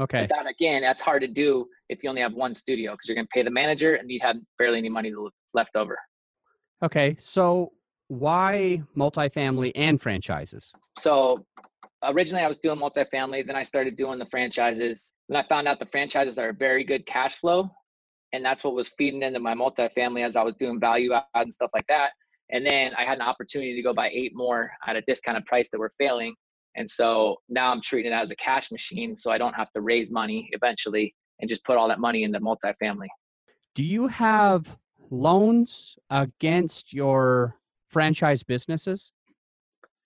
Okay. 0.00 0.22
But 0.22 0.30
that 0.30 0.50
again, 0.50 0.82
that's 0.82 1.00
hard 1.00 1.22
to 1.22 1.28
do 1.28 1.68
if 1.90 2.02
you 2.02 2.08
only 2.08 2.22
have 2.22 2.34
one 2.34 2.56
studio 2.56 2.90
because 2.90 3.06
you're 3.06 3.14
going 3.14 3.26
to 3.26 3.32
pay 3.32 3.44
the 3.44 3.52
manager 3.52 3.94
and 3.94 4.10
you'd 4.10 4.22
have 4.22 4.34
barely 4.58 4.78
any 4.78 4.88
money 4.88 5.12
left 5.54 5.76
over. 5.76 5.96
Okay, 6.82 7.16
so 7.20 7.70
why 8.08 8.82
multifamily 8.96 9.70
and 9.76 10.00
franchises? 10.00 10.72
So 10.98 11.46
originally 12.04 12.44
I 12.44 12.48
was 12.48 12.58
doing 12.58 12.78
multifamily, 12.78 13.46
then 13.46 13.56
I 13.56 13.62
started 13.62 13.96
doing 13.96 14.18
the 14.18 14.26
franchises. 14.26 15.12
Then 15.28 15.42
I 15.42 15.48
found 15.48 15.68
out 15.68 15.78
the 15.78 15.86
franchises 15.86 16.38
are 16.38 16.52
very 16.52 16.84
good 16.84 17.06
cash 17.06 17.36
flow 17.36 17.70
and 18.32 18.44
that's 18.44 18.64
what 18.64 18.74
was 18.74 18.88
feeding 18.96 19.22
into 19.22 19.40
my 19.40 19.54
multifamily 19.54 20.24
as 20.24 20.36
I 20.36 20.42
was 20.42 20.54
doing 20.54 20.80
value 20.80 21.12
add 21.12 21.24
and 21.34 21.52
stuff 21.52 21.70
like 21.74 21.86
that. 21.88 22.12
And 22.50 22.64
then 22.66 22.92
I 22.96 23.04
had 23.04 23.18
an 23.18 23.22
opportunity 23.22 23.74
to 23.76 23.82
go 23.82 23.92
buy 23.92 24.10
eight 24.12 24.32
more 24.34 24.72
at 24.86 24.96
a 24.96 25.02
discounted 25.02 25.46
price 25.46 25.68
that 25.70 25.78
were 25.78 25.92
failing. 25.98 26.34
And 26.76 26.90
so 26.90 27.36
now 27.48 27.70
I'm 27.70 27.82
treating 27.82 28.12
it 28.12 28.14
as 28.14 28.30
a 28.30 28.36
cash 28.36 28.70
machine 28.70 29.16
so 29.16 29.30
I 29.30 29.38
don't 29.38 29.54
have 29.54 29.70
to 29.72 29.80
raise 29.80 30.10
money 30.10 30.48
eventually 30.52 31.14
and 31.40 31.48
just 31.48 31.64
put 31.64 31.76
all 31.76 31.88
that 31.88 32.00
money 32.00 32.24
into 32.24 32.40
multifamily. 32.40 33.08
Do 33.74 33.82
you 33.82 34.06
have 34.06 34.76
loans 35.10 35.96
against 36.10 36.92
your 36.92 37.56
franchise 37.88 38.42
businesses? 38.42 39.12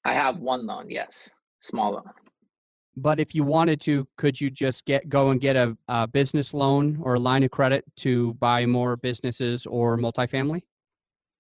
I 0.05 0.15
have 0.15 0.38
one 0.38 0.67
loan, 0.67 0.88
yes, 0.88 1.31
small 1.61 1.93
loan. 1.93 2.11
But 2.97 3.21
if 3.21 3.35
you 3.35 3.45
wanted 3.45 3.81
to, 3.83 4.09
could 4.17 4.41
you 4.41 4.51
just 4.51 4.87
get 4.87 5.09
go 5.09 5.31
and 5.31 5.41
get 5.41 5.55
a, 5.55 5.77
a 5.89 6.07
business 6.07 6.55
loan 6.55 6.99
or 7.03 7.15
a 7.15 7.19
line 7.19 7.43
of 7.43 7.51
credit 7.51 7.85
to 7.97 8.35
buy 8.35 8.65
more 8.65 8.97
businesses 8.97 9.67
or 9.67 9.99
multifamily? 9.99 10.63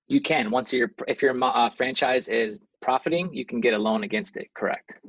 You 0.08 0.20
can 0.20 0.50
once 0.50 0.72
your 0.72 0.90
if 1.08 1.22
your 1.22 1.34
uh, 1.42 1.70
franchise 1.70 2.28
is 2.28 2.60
profiting, 2.82 3.32
you 3.32 3.46
can 3.46 3.60
get 3.60 3.72
a 3.72 3.78
loan 3.78 4.04
against 4.04 4.36
it. 4.36 4.48
Correct. 4.54 5.00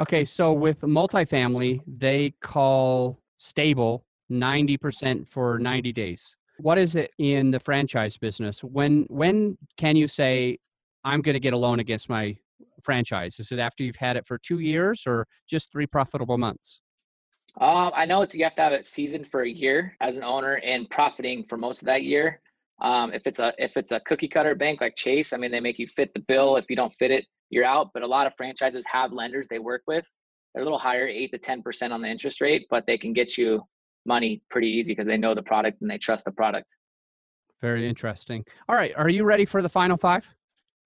Okay, 0.00 0.24
so 0.24 0.52
with 0.52 0.80
multifamily, 0.80 1.80
they 1.86 2.34
call 2.42 3.20
stable 3.36 4.04
90% 4.30 5.28
for 5.28 5.58
90 5.58 5.92
days. 5.92 6.36
What 6.58 6.78
is 6.78 6.96
it 6.96 7.12
in 7.18 7.50
the 7.50 7.60
franchise 7.60 8.16
business? 8.16 8.62
When 8.62 9.06
when 9.08 9.56
can 9.76 9.96
you 9.96 10.06
say 10.06 10.58
I'm 11.04 11.22
going 11.22 11.34
to 11.34 11.40
get 11.40 11.52
a 11.52 11.56
loan 11.56 11.80
against 11.80 12.08
my 12.08 12.36
franchise? 12.84 13.38
Is 13.38 13.50
it 13.52 13.58
after 13.58 13.82
you've 13.82 13.96
had 13.96 14.16
it 14.16 14.26
for 14.26 14.38
two 14.38 14.58
years 14.58 15.04
or 15.06 15.26
just 15.48 15.72
three 15.72 15.86
profitable 15.86 16.38
months? 16.38 16.80
Um, 17.60 17.92
I 17.94 18.04
know 18.04 18.22
it's 18.22 18.34
you 18.34 18.44
have 18.44 18.56
to 18.56 18.62
have 18.62 18.72
it 18.72 18.86
seasoned 18.86 19.28
for 19.30 19.42
a 19.42 19.48
year 19.48 19.96
as 20.00 20.16
an 20.16 20.24
owner 20.24 20.54
and 20.64 20.90
profiting 20.90 21.44
for 21.48 21.56
most 21.56 21.82
of 21.82 21.86
that 21.86 22.04
year. 22.04 22.40
Um, 22.80 23.12
if 23.12 23.26
it's 23.26 23.38
a 23.38 23.54
if 23.58 23.76
it's 23.76 23.92
a 23.92 24.00
cookie 24.00 24.28
cutter 24.28 24.54
bank 24.56 24.80
like 24.80 24.96
Chase, 24.96 25.32
I 25.32 25.36
mean 25.36 25.52
they 25.52 25.60
make 25.60 25.78
you 25.78 25.86
fit 25.86 26.12
the 26.14 26.20
bill. 26.20 26.56
If 26.56 26.64
you 26.68 26.74
don't 26.74 26.92
fit 26.98 27.12
it, 27.12 27.24
you're 27.50 27.64
out. 27.64 27.90
But 27.94 28.02
a 28.02 28.06
lot 28.06 28.26
of 28.26 28.32
franchises 28.36 28.84
have 28.90 29.12
lenders 29.12 29.46
they 29.48 29.60
work 29.60 29.82
with. 29.86 30.06
They're 30.52 30.62
a 30.62 30.64
little 30.64 30.78
higher, 30.78 31.06
eight 31.06 31.30
to 31.32 31.38
ten 31.38 31.62
percent 31.62 31.92
on 31.92 32.02
the 32.02 32.08
interest 32.08 32.40
rate, 32.40 32.66
but 32.70 32.86
they 32.86 32.98
can 32.98 33.12
get 33.12 33.38
you 33.38 33.62
money 34.04 34.42
pretty 34.50 34.68
easy 34.68 34.92
because 34.92 35.06
they 35.06 35.16
know 35.16 35.34
the 35.34 35.42
product 35.42 35.80
and 35.80 35.88
they 35.88 35.98
trust 35.98 36.24
the 36.24 36.32
product. 36.32 36.66
Very 37.62 37.88
interesting. 37.88 38.44
All 38.68 38.74
right, 38.74 38.92
are 38.96 39.08
you 39.08 39.24
ready 39.24 39.44
for 39.44 39.62
the 39.62 39.68
final 39.68 39.96
five? 39.96 40.28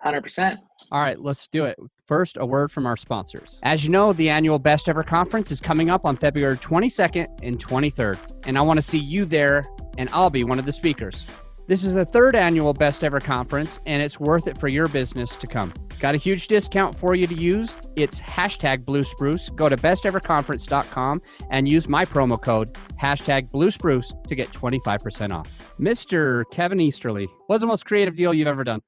100%. 0.04 0.56
All 0.92 1.00
right, 1.00 1.20
let's 1.20 1.48
do 1.48 1.64
it. 1.64 1.78
First, 2.06 2.36
a 2.38 2.46
word 2.46 2.70
from 2.70 2.86
our 2.86 2.96
sponsors. 2.96 3.58
As 3.62 3.84
you 3.84 3.90
know, 3.90 4.12
the 4.12 4.30
annual 4.30 4.58
Best 4.58 4.88
Ever 4.88 5.02
Conference 5.02 5.50
is 5.50 5.60
coming 5.60 5.90
up 5.90 6.04
on 6.04 6.16
February 6.16 6.56
22nd 6.56 7.26
and 7.42 7.58
23rd, 7.58 8.18
and 8.44 8.56
I 8.56 8.62
want 8.62 8.78
to 8.78 8.82
see 8.82 8.98
you 8.98 9.24
there, 9.24 9.64
and 9.98 10.08
I'll 10.12 10.30
be 10.30 10.44
one 10.44 10.58
of 10.58 10.66
the 10.66 10.72
speakers. 10.72 11.26
This 11.66 11.84
is 11.84 11.92
the 11.92 12.04
third 12.06 12.34
annual 12.34 12.72
Best 12.72 13.04
Ever 13.04 13.20
Conference, 13.20 13.78
and 13.84 14.02
it's 14.02 14.18
worth 14.18 14.46
it 14.46 14.56
for 14.56 14.68
your 14.68 14.88
business 14.88 15.36
to 15.36 15.46
come. 15.46 15.74
Got 16.00 16.14
a 16.14 16.18
huge 16.18 16.48
discount 16.48 16.96
for 16.96 17.14
you 17.14 17.26
to 17.26 17.34
use. 17.34 17.76
It's 17.94 18.18
hashtag 18.18 18.86
Blue 18.86 19.02
Spruce. 19.02 19.50
Go 19.50 19.68
to 19.68 19.76
besteverconference.com 19.76 21.20
and 21.50 21.68
use 21.68 21.86
my 21.86 22.06
promo 22.06 22.40
code 22.40 22.78
hashtag 22.98 23.50
Blue 23.50 23.70
Spruce 23.70 24.14
to 24.28 24.34
get 24.34 24.50
25% 24.50 25.30
off. 25.30 25.70
Mr. 25.78 26.44
Kevin 26.52 26.80
Easterly, 26.80 27.28
what's 27.48 27.60
the 27.60 27.66
most 27.66 27.84
creative 27.84 28.16
deal 28.16 28.32
you've 28.32 28.48
ever 28.48 28.64
done? 28.64 28.80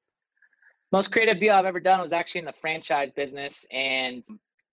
Most 0.91 1.11
creative 1.11 1.39
deal 1.39 1.53
I've 1.53 1.65
ever 1.65 1.79
done 1.79 2.01
was 2.01 2.11
actually 2.11 2.39
in 2.39 2.45
the 2.45 2.53
franchise 2.59 3.11
business. 3.11 3.65
And 3.71 4.23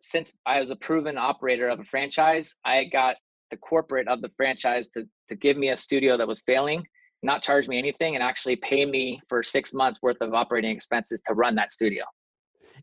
since 0.00 0.32
I 0.46 0.60
was 0.60 0.70
a 0.70 0.76
proven 0.76 1.16
operator 1.16 1.68
of 1.68 1.78
a 1.78 1.84
franchise, 1.84 2.54
I 2.64 2.84
got 2.84 3.16
the 3.50 3.56
corporate 3.56 4.08
of 4.08 4.20
the 4.20 4.30
franchise 4.36 4.88
to, 4.94 5.06
to 5.28 5.36
give 5.36 5.56
me 5.56 5.70
a 5.70 5.76
studio 5.76 6.16
that 6.16 6.26
was 6.26 6.40
failing, 6.40 6.84
not 7.22 7.42
charge 7.42 7.68
me 7.68 7.78
anything, 7.78 8.14
and 8.14 8.22
actually 8.22 8.56
pay 8.56 8.84
me 8.84 9.20
for 9.28 9.44
six 9.44 9.72
months 9.72 10.00
worth 10.02 10.20
of 10.20 10.34
operating 10.34 10.70
expenses 10.72 11.20
to 11.26 11.34
run 11.34 11.54
that 11.54 11.70
studio. 11.70 12.04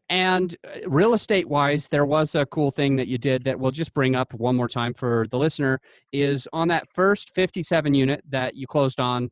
And 0.09 0.55
uh, 0.65 0.87
real 0.87 1.13
estate 1.13 1.49
wise, 1.49 1.87
there 1.89 2.05
was 2.05 2.35
a 2.35 2.45
cool 2.45 2.71
thing 2.71 2.95
that 2.95 3.07
you 3.07 3.17
did 3.17 3.43
that 3.43 3.59
we'll 3.59 3.71
just 3.71 3.93
bring 3.93 4.15
up 4.15 4.33
one 4.33 4.55
more 4.55 4.67
time 4.67 4.93
for 4.93 5.25
the 5.31 5.37
listener 5.37 5.81
is 6.11 6.47
on 6.53 6.67
that 6.69 6.85
first 6.93 7.31
57 7.35 7.93
unit 7.93 8.23
that 8.29 8.55
you 8.55 8.65
closed 8.65 8.99
on, 8.99 9.29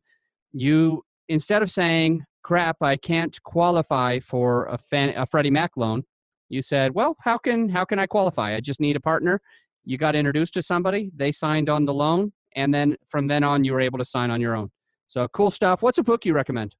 you 0.52 1.02
instead 1.28 1.62
of 1.62 1.70
saying, 1.70 2.24
crap, 2.44 2.76
I 2.80 2.96
can't 2.96 3.42
qualify 3.42 4.20
for 4.20 4.66
a, 4.66 4.78
fan, 4.78 5.12
a 5.16 5.26
Freddie 5.26 5.50
Mac 5.50 5.72
loan. 5.76 6.04
You 6.48 6.62
said, 6.62 6.94
well, 6.94 7.16
how 7.20 7.38
can 7.38 7.68
how 7.68 7.84
can 7.84 7.98
I 7.98 8.06
qualify? 8.06 8.54
I 8.54 8.60
just 8.60 8.78
need 8.78 8.94
a 8.94 9.00
partner. 9.00 9.40
You 9.84 9.98
got 9.98 10.14
introduced 10.14 10.54
to 10.54 10.62
somebody, 10.62 11.10
they 11.16 11.32
signed 11.32 11.68
on 11.68 11.84
the 11.84 11.92
loan, 11.92 12.32
and 12.54 12.72
then 12.72 12.96
from 13.06 13.26
then 13.26 13.42
on, 13.42 13.64
you 13.64 13.72
were 13.72 13.80
able 13.80 13.98
to 13.98 14.04
sign 14.04 14.30
on 14.30 14.40
your 14.40 14.54
own. 14.54 14.70
So 15.08 15.26
cool 15.28 15.50
stuff. 15.50 15.82
What's 15.82 15.98
a 15.98 16.02
book 16.02 16.24
you 16.24 16.32
recommend? 16.34 16.76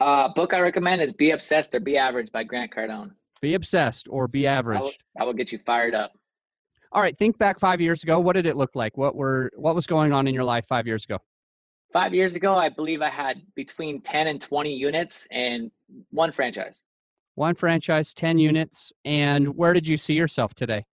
Uh, 0.00 0.28
book 0.32 0.54
I 0.54 0.60
recommend 0.60 1.02
is 1.02 1.12
Be 1.12 1.32
Obsessed 1.32 1.74
or 1.74 1.80
Be 1.80 1.96
Average 1.96 2.30
by 2.30 2.44
Grant 2.44 2.72
Cardone. 2.72 3.10
Be 3.40 3.54
obsessed 3.54 4.06
or 4.08 4.28
be 4.28 4.46
average. 4.46 4.78
I 4.78 4.82
will, 4.82 4.92
I 5.20 5.24
will 5.24 5.32
get 5.32 5.52
you 5.52 5.58
fired 5.64 5.94
up. 5.94 6.12
All 6.92 7.02
right, 7.02 7.16
think 7.16 7.38
back 7.38 7.60
five 7.60 7.80
years 7.80 8.02
ago. 8.02 8.18
What 8.18 8.34
did 8.34 8.46
it 8.46 8.56
look 8.56 8.74
like? 8.74 8.96
What 8.96 9.14
were 9.14 9.50
what 9.56 9.74
was 9.74 9.86
going 9.86 10.12
on 10.12 10.26
in 10.26 10.34
your 10.34 10.44
life 10.44 10.66
five 10.66 10.86
years 10.86 11.04
ago? 11.04 11.18
Five 11.92 12.14
years 12.14 12.34
ago, 12.34 12.54
I 12.54 12.68
believe 12.68 13.00
I 13.00 13.08
had 13.08 13.40
between 13.54 14.00
10 14.02 14.26
and 14.26 14.40
20 14.40 14.72
units 14.72 15.26
and 15.30 15.70
one 16.10 16.32
franchise. 16.32 16.82
One 17.34 17.54
franchise, 17.54 18.12
10 18.12 18.38
units. 18.38 18.92
And 19.04 19.56
where 19.56 19.72
did 19.72 19.86
you 19.86 19.96
see 19.96 20.14
yourself 20.14 20.54
today? 20.54 20.84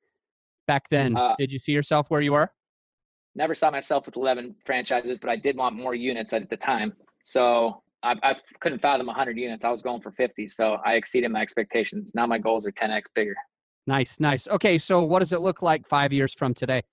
Back 0.68 0.90
then, 0.90 1.18
Uh, 1.18 1.36
did 1.38 1.52
you 1.52 1.60
see 1.60 1.74
yourself 1.74 2.10
where 2.10 2.22
you 2.22 2.34
are? 2.34 2.52
Never 3.36 3.54
saw 3.54 3.70
myself 3.70 4.06
with 4.06 4.16
11 4.16 4.56
franchises, 4.66 5.18
but 5.18 5.30
I 5.30 5.36
did 5.36 5.58
want 5.58 5.76
more 5.76 5.94
units 5.94 6.32
at 6.32 6.50
the 6.50 6.56
time. 6.56 6.94
So 7.24 7.84
I, 8.02 8.16
I 8.24 8.36
couldn't 8.62 8.80
fathom 8.80 9.08
100 9.08 9.38
units. 9.38 9.66
I 9.66 9.72
was 9.72 9.82
going 9.82 10.02
for 10.02 10.12
50. 10.12 10.48
So 10.48 10.78
I 10.86 10.94
exceeded 10.94 11.30
my 11.32 11.42
expectations. 11.42 12.12
Now 12.16 12.26
my 12.26 12.38
goals 12.38 12.66
are 12.66 12.72
10x 12.72 13.04
bigger. 13.14 13.36
Nice, 13.88 14.20
nice. 14.20 14.48
Okay, 14.48 14.78
so 14.78 15.04
what 15.04 15.20
does 15.20 15.34
it 15.34 15.42
look 15.42 15.62
like 15.62 15.86
five 15.88 16.14
years 16.14 16.34
from 16.34 16.54
today? 16.54 16.84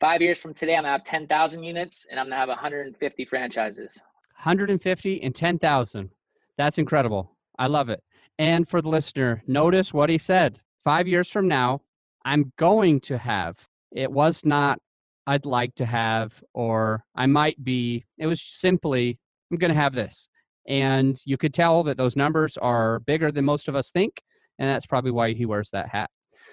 Five 0.00 0.22
years 0.22 0.38
from 0.38 0.54
today, 0.54 0.76
I'm 0.76 0.84
to 0.84 0.90
have 0.90 1.02
10,000 1.04 1.64
units 1.64 2.06
and 2.08 2.20
I'm 2.20 2.28
to 2.28 2.36
have 2.36 2.48
150 2.48 3.24
franchises. 3.24 4.00
150 4.36 5.22
and 5.22 5.34
10,000. 5.34 6.10
That's 6.56 6.78
incredible. 6.78 7.36
I 7.58 7.66
love 7.66 7.88
it. 7.88 8.00
And 8.38 8.68
for 8.68 8.80
the 8.80 8.88
listener, 8.88 9.42
notice 9.48 9.92
what 9.92 10.08
he 10.08 10.16
said. 10.16 10.60
Five 10.84 11.08
years 11.08 11.28
from 11.28 11.48
now, 11.48 11.80
I'm 12.24 12.52
going 12.58 13.00
to 13.02 13.18
have. 13.18 13.66
It 13.90 14.12
was 14.12 14.44
not, 14.44 14.78
I'd 15.26 15.44
like 15.44 15.74
to 15.76 15.86
have, 15.86 16.40
or 16.54 17.04
I 17.16 17.26
might 17.26 17.62
be. 17.64 18.04
It 18.18 18.26
was 18.26 18.40
simply, 18.40 19.18
I'm 19.50 19.58
going 19.58 19.74
to 19.74 19.80
have 19.80 19.94
this. 19.94 20.28
And 20.68 21.20
you 21.24 21.36
could 21.36 21.54
tell 21.54 21.82
that 21.84 21.96
those 21.96 22.14
numbers 22.14 22.56
are 22.56 23.00
bigger 23.00 23.32
than 23.32 23.44
most 23.44 23.66
of 23.66 23.74
us 23.74 23.90
think. 23.90 24.22
And 24.60 24.68
that's 24.68 24.86
probably 24.86 25.10
why 25.10 25.32
he 25.32 25.46
wears 25.46 25.70
that 25.70 25.88
hat. 25.88 26.10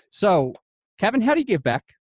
So, 0.09 0.53
Kevin, 0.99 1.21
how 1.21 1.35
do 1.35 1.41
you 1.41 1.45
give 1.45 1.61
back? 1.61 1.94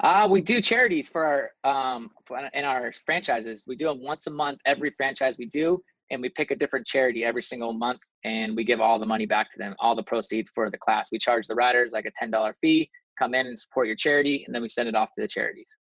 Uh, 0.00 0.28
we 0.30 0.40
do 0.40 0.60
charities 0.60 1.08
for 1.08 1.24
our 1.24 1.70
um 1.70 2.10
in 2.54 2.64
our 2.64 2.92
franchises. 3.04 3.64
We 3.66 3.76
do 3.76 3.86
them 3.86 4.02
once 4.02 4.26
a 4.26 4.30
month. 4.30 4.60
Every 4.64 4.92
franchise 4.96 5.36
we 5.38 5.46
do, 5.46 5.82
and 6.10 6.22
we 6.22 6.28
pick 6.28 6.50
a 6.50 6.56
different 6.56 6.86
charity 6.86 7.24
every 7.24 7.42
single 7.42 7.72
month, 7.72 8.00
and 8.24 8.54
we 8.54 8.64
give 8.64 8.80
all 8.80 8.98
the 8.98 9.06
money 9.06 9.26
back 9.26 9.50
to 9.52 9.58
them, 9.58 9.74
all 9.80 9.96
the 9.96 10.02
proceeds 10.02 10.50
for 10.54 10.70
the 10.70 10.78
class. 10.78 11.08
We 11.10 11.18
charge 11.18 11.46
the 11.46 11.54
riders 11.54 11.92
like 11.92 12.06
a 12.06 12.12
ten 12.16 12.30
dollar 12.30 12.54
fee. 12.60 12.88
Come 13.18 13.34
in 13.34 13.46
and 13.46 13.58
support 13.58 13.88
your 13.88 13.96
charity, 13.96 14.44
and 14.46 14.54
then 14.54 14.62
we 14.62 14.68
send 14.68 14.88
it 14.88 14.94
off 14.94 15.08
to 15.16 15.20
the 15.22 15.28
charities. 15.28 15.76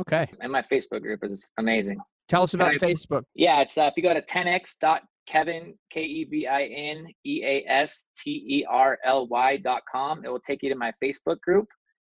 Okay. 0.00 0.28
And 0.40 0.50
my 0.50 0.62
Facebook 0.62 1.02
group 1.02 1.22
is 1.22 1.48
amazing. 1.58 1.98
Tell 2.28 2.42
us 2.42 2.54
about 2.54 2.72
I- 2.72 2.78
Facebook. 2.78 3.22
Yeah, 3.34 3.60
it's 3.60 3.78
uh, 3.78 3.84
if 3.84 3.94
you 3.96 4.02
go 4.02 4.14
to 4.14 4.22
10x.kevin 4.22 5.74
k 5.90 6.02
e 6.02 6.24
v 6.24 6.46
i 6.48 6.64
n 6.64 7.06
e 7.24 7.42
a 7.44 7.64
s 7.68 8.06
t 8.16 8.44
e 8.48 8.66
r 8.68 8.98
l 9.04 9.28
y 9.28 9.56
dot 9.58 9.82
com. 9.90 10.24
It 10.24 10.30
will 10.30 10.40
take 10.40 10.62
you 10.62 10.70
to 10.70 10.76
my 10.76 10.92
Facebook 11.02 11.40
group, 11.40 11.68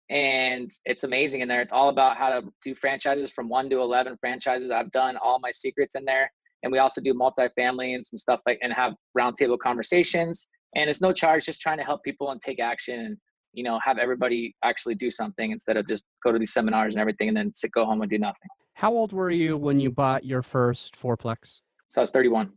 and 0.10 0.72
it's 0.86 1.04
amazing 1.04 1.42
in 1.42 1.48
there. 1.48 1.62
It's 1.62 1.74
all 1.74 1.90
about 1.90 2.18
how 2.18 2.30
to 2.30 2.48
do 2.64 2.76
franchises 2.76 3.32
from 3.32 3.50
one 3.50 3.70
to 3.70 3.80
eleven 3.80 4.18
franchises. 4.20 4.70
I've 4.70 4.92
done 4.92 5.18
all 5.18 5.40
my 5.40 5.52
secrets 5.52 5.96
in 5.96 6.06
there, 6.06 6.32
and 6.64 6.72
we 6.72 6.78
also 6.78 7.02
do 7.02 7.14
multifamily 7.14 7.96
and 7.96 8.06
some 8.06 8.18
stuff 8.18 8.42
like 8.46 8.60
and 8.62 8.72
have 8.74 8.94
roundtable 9.18 9.58
conversations. 9.58 10.48
And 10.76 10.90
it's 10.90 11.02
no 11.02 11.14
charge, 11.14 11.46
just 11.46 11.62
trying 11.62 11.78
to 11.78 11.84
help 11.84 12.04
people 12.04 12.32
and 12.32 12.42
take 12.42 12.60
action 12.60 13.00
and 13.00 13.18
you 13.54 13.64
know 13.64 13.80
have 13.84 13.98
everybody 13.98 14.56
actually 14.64 14.96
do 14.96 15.10
something 15.10 15.52
instead 15.52 15.78
of 15.78 15.88
just 15.88 16.06
go 16.24 16.32
to 16.32 16.38
these 16.38 16.54
seminars 16.54 16.94
and 16.94 17.02
everything 17.02 17.30
and 17.30 17.38
then 17.38 17.52
sit 17.56 17.72
go 17.72 17.86
home 17.86 18.02
and 18.02 18.12
do 18.12 18.20
nothing. 18.20 18.50
How 18.74 18.92
old 18.92 19.14
were 19.14 19.32
you 19.32 19.58
when 19.58 19.80
you 19.80 19.90
bought 19.90 20.26
your 20.26 20.42
first 20.44 21.02
fourplex? 21.02 21.62
So 21.88 22.02
I 22.02 22.04
was 22.04 22.12
31. 22.12 22.52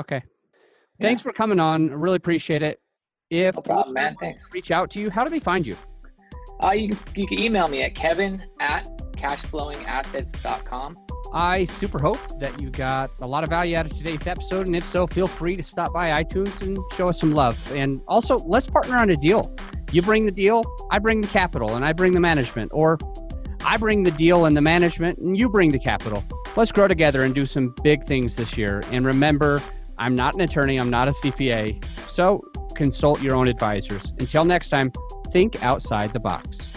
Okay. 0.00 0.22
Yeah. 0.98 1.06
Thanks 1.06 1.22
for 1.22 1.32
coming 1.32 1.60
on. 1.60 1.90
Really 1.90 2.16
appreciate 2.16 2.62
it. 2.62 2.80
If 3.30 3.54
No 3.54 3.60
problem, 3.60 3.94
man. 3.94 4.16
Thanks. 4.18 4.50
Reach 4.52 4.70
out 4.70 4.90
to 4.92 5.00
you. 5.00 5.10
How 5.10 5.24
do 5.24 5.30
they 5.30 5.40
find 5.40 5.66
you? 5.66 5.76
Uh, 6.62 6.70
you, 6.70 6.96
you 7.16 7.26
can 7.26 7.38
email 7.38 7.68
me 7.68 7.82
at 7.82 7.94
kevin 7.94 8.42
at 8.60 8.86
cashflowingassets.com. 9.16 10.98
I 11.32 11.64
super 11.64 11.98
hope 11.98 12.40
that 12.40 12.60
you 12.60 12.70
got 12.70 13.10
a 13.20 13.26
lot 13.26 13.42
of 13.42 13.48
value 13.48 13.76
out 13.76 13.86
of 13.86 13.96
today's 13.96 14.26
episode. 14.26 14.66
And 14.66 14.76
if 14.76 14.84
so, 14.84 15.06
feel 15.06 15.26
free 15.26 15.56
to 15.56 15.62
stop 15.62 15.92
by 15.92 16.22
iTunes 16.22 16.60
and 16.60 16.78
show 16.94 17.08
us 17.08 17.20
some 17.20 17.32
love. 17.32 17.72
And 17.72 18.02
also, 18.06 18.36
let's 18.38 18.66
partner 18.66 18.98
on 18.98 19.10
a 19.10 19.16
deal. 19.16 19.56
You 19.92 20.02
bring 20.02 20.26
the 20.26 20.32
deal, 20.32 20.62
I 20.90 20.98
bring 20.98 21.20
the 21.20 21.28
capital, 21.28 21.74
and 21.74 21.84
I 21.84 21.92
bring 21.92 22.12
the 22.12 22.20
management. 22.20 22.70
Or 22.74 22.98
I 23.64 23.76
bring 23.78 24.02
the 24.02 24.10
deal 24.10 24.44
and 24.44 24.56
the 24.56 24.60
management, 24.60 25.18
and 25.18 25.36
you 25.36 25.48
bring 25.48 25.70
the 25.70 25.78
capital. 25.78 26.22
Let's 26.54 26.72
grow 26.72 26.86
together 26.86 27.24
and 27.24 27.34
do 27.34 27.46
some 27.46 27.74
big 27.82 28.04
things 28.04 28.36
this 28.36 28.58
year. 28.58 28.82
And 28.90 29.06
remember, 29.06 29.62
I'm 29.98 30.14
not 30.14 30.34
an 30.34 30.42
attorney, 30.42 30.78
I'm 30.78 30.90
not 30.90 31.08
a 31.08 31.12
CPA. 31.12 31.82
So 32.08 32.44
consult 32.74 33.22
your 33.22 33.34
own 33.34 33.48
advisors. 33.48 34.12
Until 34.18 34.44
next 34.44 34.68
time, 34.68 34.92
think 35.32 35.64
outside 35.64 36.12
the 36.12 36.20
box. 36.20 36.72